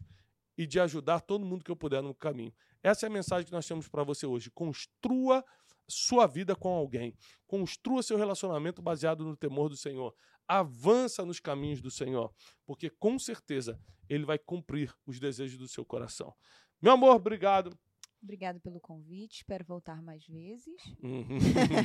e 0.56 0.68
de 0.68 0.80
ajudar 0.80 1.22
todo 1.22 1.44
mundo 1.44 1.66
que 1.66 1.72
eu 1.72 1.76
puder 1.76 2.04
no 2.04 2.14
caminho. 2.14 2.54
Essa 2.84 3.08
é 3.08 3.10
a 3.10 3.12
mensagem 3.12 3.48
que 3.48 3.52
nós 3.52 3.66
temos 3.66 3.88
para 3.88 4.04
você 4.04 4.28
hoje. 4.28 4.52
Construa 4.52 5.44
sua 5.90 6.28
vida 6.28 6.56
com 6.56 6.70
alguém. 6.70 7.16
Construa 7.48 8.04
seu 8.04 8.18
relacionamento 8.18 8.82
baseado 8.82 9.26
no 9.26 9.36
temor 9.36 9.70
do 9.70 9.76
Senhor 9.76 10.14
avança 10.50 11.24
nos 11.24 11.40
caminhos 11.40 11.80
do 11.80 11.92
Senhor, 11.92 12.34
porque 12.66 12.90
com 12.90 13.20
certeza 13.20 13.80
ele 14.10 14.26
vai 14.26 14.40
cumprir 14.40 14.92
os 15.06 15.20
desejos 15.20 15.60
do 15.60 15.68
seu 15.68 15.86
coração. 15.86 16.34
Meu 16.82 16.94
amor, 16.94 17.16
obrigado. 17.16 17.78
Obrigado 18.22 18.60
pelo 18.60 18.82
convite, 18.82 19.38
espero 19.38 19.64
voltar 19.64 20.02
mais 20.02 20.26
vezes. 20.26 20.76
Uhum. 21.02 21.38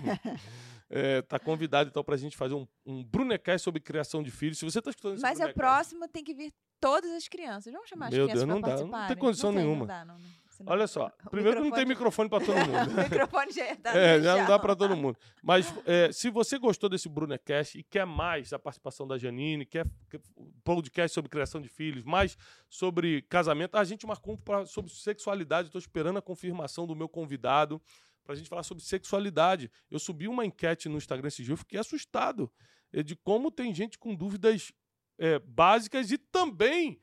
é, 0.91 1.23
tá 1.23 1.39
convidado 1.39 1.91
então 1.91 2.03
para 2.03 2.15
a 2.15 2.19
gente 2.19 2.37
fazer 2.37 2.55
um, 2.55 2.67
um 2.85 3.05
Brunecast 3.05 3.63
sobre 3.63 3.81
criação 3.81 4.23
de 4.23 4.31
filhos. 4.31 4.59
Se 4.59 4.65
você 4.65 4.79
está 4.79 4.91
escutando 4.91 5.21
Mas 5.21 5.41
a 5.41 5.53
próxima 5.53 6.09
tem 6.09 6.25
que 6.25 6.35
vir 6.35 6.53
todas 6.81 7.13
as 7.13 7.29
crianças. 7.29 7.73
Vamos 7.73 7.89
chamar 7.89 8.11
Meu 8.11 8.25
as 8.25 8.31
crianças 8.33 8.49
Deus, 8.49 8.63
não 8.63 8.91
dá, 8.91 8.99
não 8.99 9.07
tem 9.07 9.17
condição 9.17 9.53
não 9.53 9.59
tem, 9.59 9.65
nenhuma. 9.65 9.81
Não 9.81 9.87
dá, 9.87 10.05
não, 10.05 10.19
Olha 10.67 10.87
só, 10.87 11.11
primeiro 11.31 11.63
que 11.63 11.69
não 11.69 11.75
tem 11.75 11.87
microfone 11.87 12.29
para 12.29 12.45
todo 12.45 12.57
mundo. 12.57 12.91
o 12.93 13.03
microfone 13.03 13.53
já 13.53 13.77
tá 13.77 13.97
É, 13.97 14.21
já 14.21 14.37
não 14.37 14.47
dá 14.47 14.59
para 14.59 14.77
todo 14.77 14.97
mundo. 14.97 15.19
Mas 15.43 15.73
é, 15.87 16.13
se 16.13 16.31
você 16.31 16.59
gostou 16.59 16.89
desse 16.89 17.09
Brunecast 17.09 17.79
e 17.79 17.83
quer 17.83 18.07
mais 18.07 18.53
a 18.53 18.59
participação 18.59 19.07
da 19.07 19.19
Janine, 19.19 19.65
quer, 19.67 19.87
quer 20.11 20.21
podcast 20.63 21.15
sobre 21.15 21.29
criação 21.29 21.61
de 21.61 21.69
filhos, 21.69 22.05
mais 22.05 22.37
sobre 22.69 23.23
casamento, 23.23 23.77
a 23.77 23.85
gente 23.85 24.07
marcou 24.07 24.37
pra, 24.39 24.67
sobre 24.67 24.93
sexualidade. 24.93 25.69
Estou 25.69 25.79
esperando 25.79 26.19
a 26.19 26.23
confirmação 26.23 26.87
do 26.87 26.95
meu 26.95 27.09
convidado 27.09 27.81
para 28.25 28.35
a 28.35 28.37
gente 28.37 28.49
falar 28.49 28.63
sobre 28.63 28.83
sexualidade. 28.83 29.71
Eu 29.91 29.99
subi 29.99 30.29
uma 30.29 30.45
enquete 30.45 30.89
no 30.89 30.97
Instagram 30.97 31.29
esse 31.29 31.43
dia, 31.43 31.53
eu 31.53 31.59
fiquei 31.59 31.79
assustado 31.79 32.51
é, 32.93 33.03
de 33.03 33.15
como 33.17 33.51
tem 33.51 33.75
gente 33.75 33.99
com 33.99 34.15
dúvidas 34.15 34.73
é, 35.19 35.39
básicas 35.39 36.11
e 36.11 36.19
também 36.19 37.01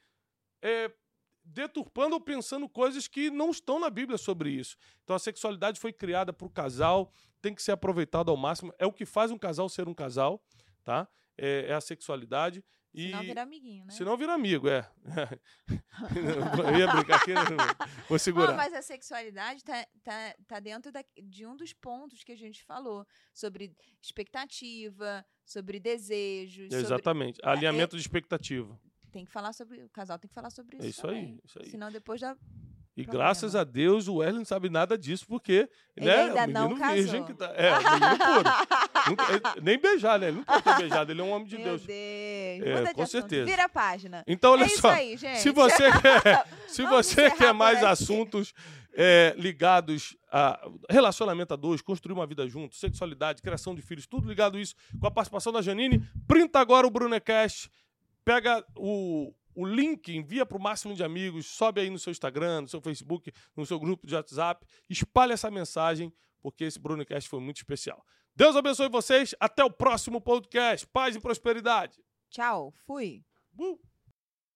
é, 0.62 0.92
deturpando 1.44 2.16
ou 2.16 2.22
pensando 2.22 2.68
coisas 2.70 3.08
que 3.08 3.30
não 3.30 3.52
estão 3.52 3.80
na 3.80 3.90
Bíblia 3.90 4.18
sobre 4.18 4.52
isso. 4.52 4.78
Então 5.04 5.16
a 5.16 5.20
sexualidade 5.20 5.80
foi 5.80 5.92
criada 5.92 6.32
para 6.32 6.48
o 6.48 6.50
casal, 6.50 7.12
tem 7.42 7.54
que 7.54 7.62
ser 7.62 7.72
aproveitada 7.72 8.32
ao 8.32 8.38
máximo. 8.38 8.74
É 8.78 8.86
o 8.86 8.94
que 8.94 9.06
faz 9.06 9.32
um 9.32 9.38
casal 9.38 9.68
ser 9.68 9.88
um 9.88 9.94
casal, 9.94 10.44
tá? 10.84 11.08
É, 11.38 11.68
é 11.70 11.74
a 11.74 11.82
sexualidade. 11.82 12.64
E... 12.94 13.08
Se 13.08 13.12
não 13.12 13.22
vira 13.22 13.42
amiguinho, 13.42 13.86
né? 13.86 13.92
Se 13.94 14.04
não 14.04 14.18
vira 14.18 14.34
amigo, 14.34 14.68
é. 14.68 14.90
Eu 16.68 16.78
ia 16.78 16.88
brincar 16.88 17.22
aqui, 17.22 17.32
vou 18.10 18.20
segurar. 18.20 18.54
mas 18.54 18.74
a 18.74 18.82
sexualidade 18.82 19.64
tá, 19.64 19.88
tá, 20.04 20.36
tá 20.46 20.60
dentro 20.60 20.92
da, 20.92 21.02
de 21.24 21.46
um 21.46 21.56
dos 21.56 21.72
pontos 21.72 22.22
que 22.24 22.34
a 22.34 22.38
gente 22.38 22.64
falou. 22.66 23.08
Sobre 23.34 23.74
expectativa, 24.02 25.26
sobre 25.46 25.80
desejos. 25.80 26.74
Exatamente. 26.74 27.38
Sobre... 27.38 27.50
Alinhamento 27.50 27.96
é, 27.96 27.98
de 27.98 28.02
expectativa 28.02 28.78
tem 29.12 29.26
que 29.26 29.32
falar 29.32 29.54
sobre. 29.54 29.84
O 29.84 29.90
casal 29.90 30.18
tem 30.18 30.28
que 30.28 30.34
falar 30.34 30.50
sobre 30.50 30.78
isso. 30.78 30.86
É 30.86 30.90
isso 30.90 31.02
também. 31.02 31.24
aí, 31.24 31.40
isso 31.44 31.60
aí. 31.62 31.70
Senão 31.70 31.92
depois 31.92 32.20
já. 32.20 32.36
E 32.96 33.04
problema. 33.04 33.26
graças 33.26 33.56
a 33.56 33.64
Deus 33.64 34.10
o 34.10 34.16
Wesley 34.16 34.40
não 34.40 34.46
sabe 34.46 34.70
nada 34.70 34.98
disso, 34.98 35.26
porque 35.26 35.70
ele 35.96 36.08
né, 36.08 36.24
ainda 36.24 36.48
não 36.48 36.76
casou. 36.78 37.24
que 37.24 37.34
tá. 37.34 37.54
É. 37.56 37.72
Nunca, 39.10 39.56
nem 39.62 39.80
beijar, 39.80 40.20
né? 40.20 40.28
Ele 40.28 40.38
não 40.38 40.44
pode 40.44 40.64
ter 40.64 40.78
beijado, 40.78 41.12
ele 41.12 41.22
é 41.22 41.24
um 41.24 41.32
homem 41.32 41.48
de 41.48 41.56
Meu 41.56 41.66
Deus. 41.66 41.86
Deus. 41.86 42.90
É, 42.90 42.94
com 42.94 43.06
certeza. 43.06 43.46
Vira 43.46 43.64
a 43.64 43.70
página. 43.70 44.24
Então, 44.28 44.52
olha 44.52 44.66
é 44.66 44.70
só. 44.70 44.90
Aí, 44.90 45.18
se 45.18 45.52
você 45.52 45.90
quer, 46.02 46.46
se 46.68 46.84
você 46.84 47.32
quer 47.32 47.54
mais 47.54 47.82
assuntos 47.82 48.54
é, 48.94 49.34
ligados 49.38 50.18
a 50.32 50.60
relacionamento 50.90 51.54
a 51.54 51.58
dois, 51.58 51.82
construir 51.82 52.14
uma 52.14 52.28
vida 52.28 52.48
junto, 52.48 52.76
sexualidade, 52.76 53.42
criação 53.42 53.74
de 53.74 53.82
filhos, 53.82 54.06
tudo 54.06 54.28
ligado 54.28 54.58
a 54.58 54.62
isso, 54.62 54.76
com 55.00 55.08
a 55.08 55.12
participação 55.12 55.54
da 55.54 55.62
Janine, 55.62 56.06
printa 56.28 56.60
agora 56.60 56.86
o 56.86 56.90
Brunecast, 56.90 57.70
pega 58.24 58.66
o, 58.76 59.34
o 59.56 59.66
link, 59.66 60.16
envia 60.16 60.46
para 60.46 60.58
o 60.58 60.62
máximo 60.62 60.94
de 60.94 61.04
amigos, 61.04 61.46
sobe 61.48 61.82
aí 61.82 61.90
no 61.90 62.00
seu 62.00 62.12
Instagram, 62.12 62.62
no 62.62 62.68
seu 62.68 62.82
Facebook, 62.82 63.32
no 63.56 63.66
seu 63.66 63.80
grupo 63.80 64.08
de 64.08 64.16
WhatsApp, 64.16 64.66
espalhe 64.90 65.34
essa 65.34 65.52
mensagem, 65.52 66.14
porque 66.42 66.64
esse 66.64 66.80
Brunecast 66.80 67.30
foi 67.30 67.40
muito 67.40 67.58
especial. 67.58 68.04
Deus 68.36 68.56
abençoe 68.56 68.90
vocês, 68.90 69.36
até 69.40 69.64
o 69.64 69.70
próximo 69.70 70.22
podcast. 70.22 70.88
Paz 70.88 71.16
e 71.16 71.20
prosperidade. 71.20 72.02
Tchau, 72.30 72.74
fui. 72.86 73.24
Uh. 73.58 73.91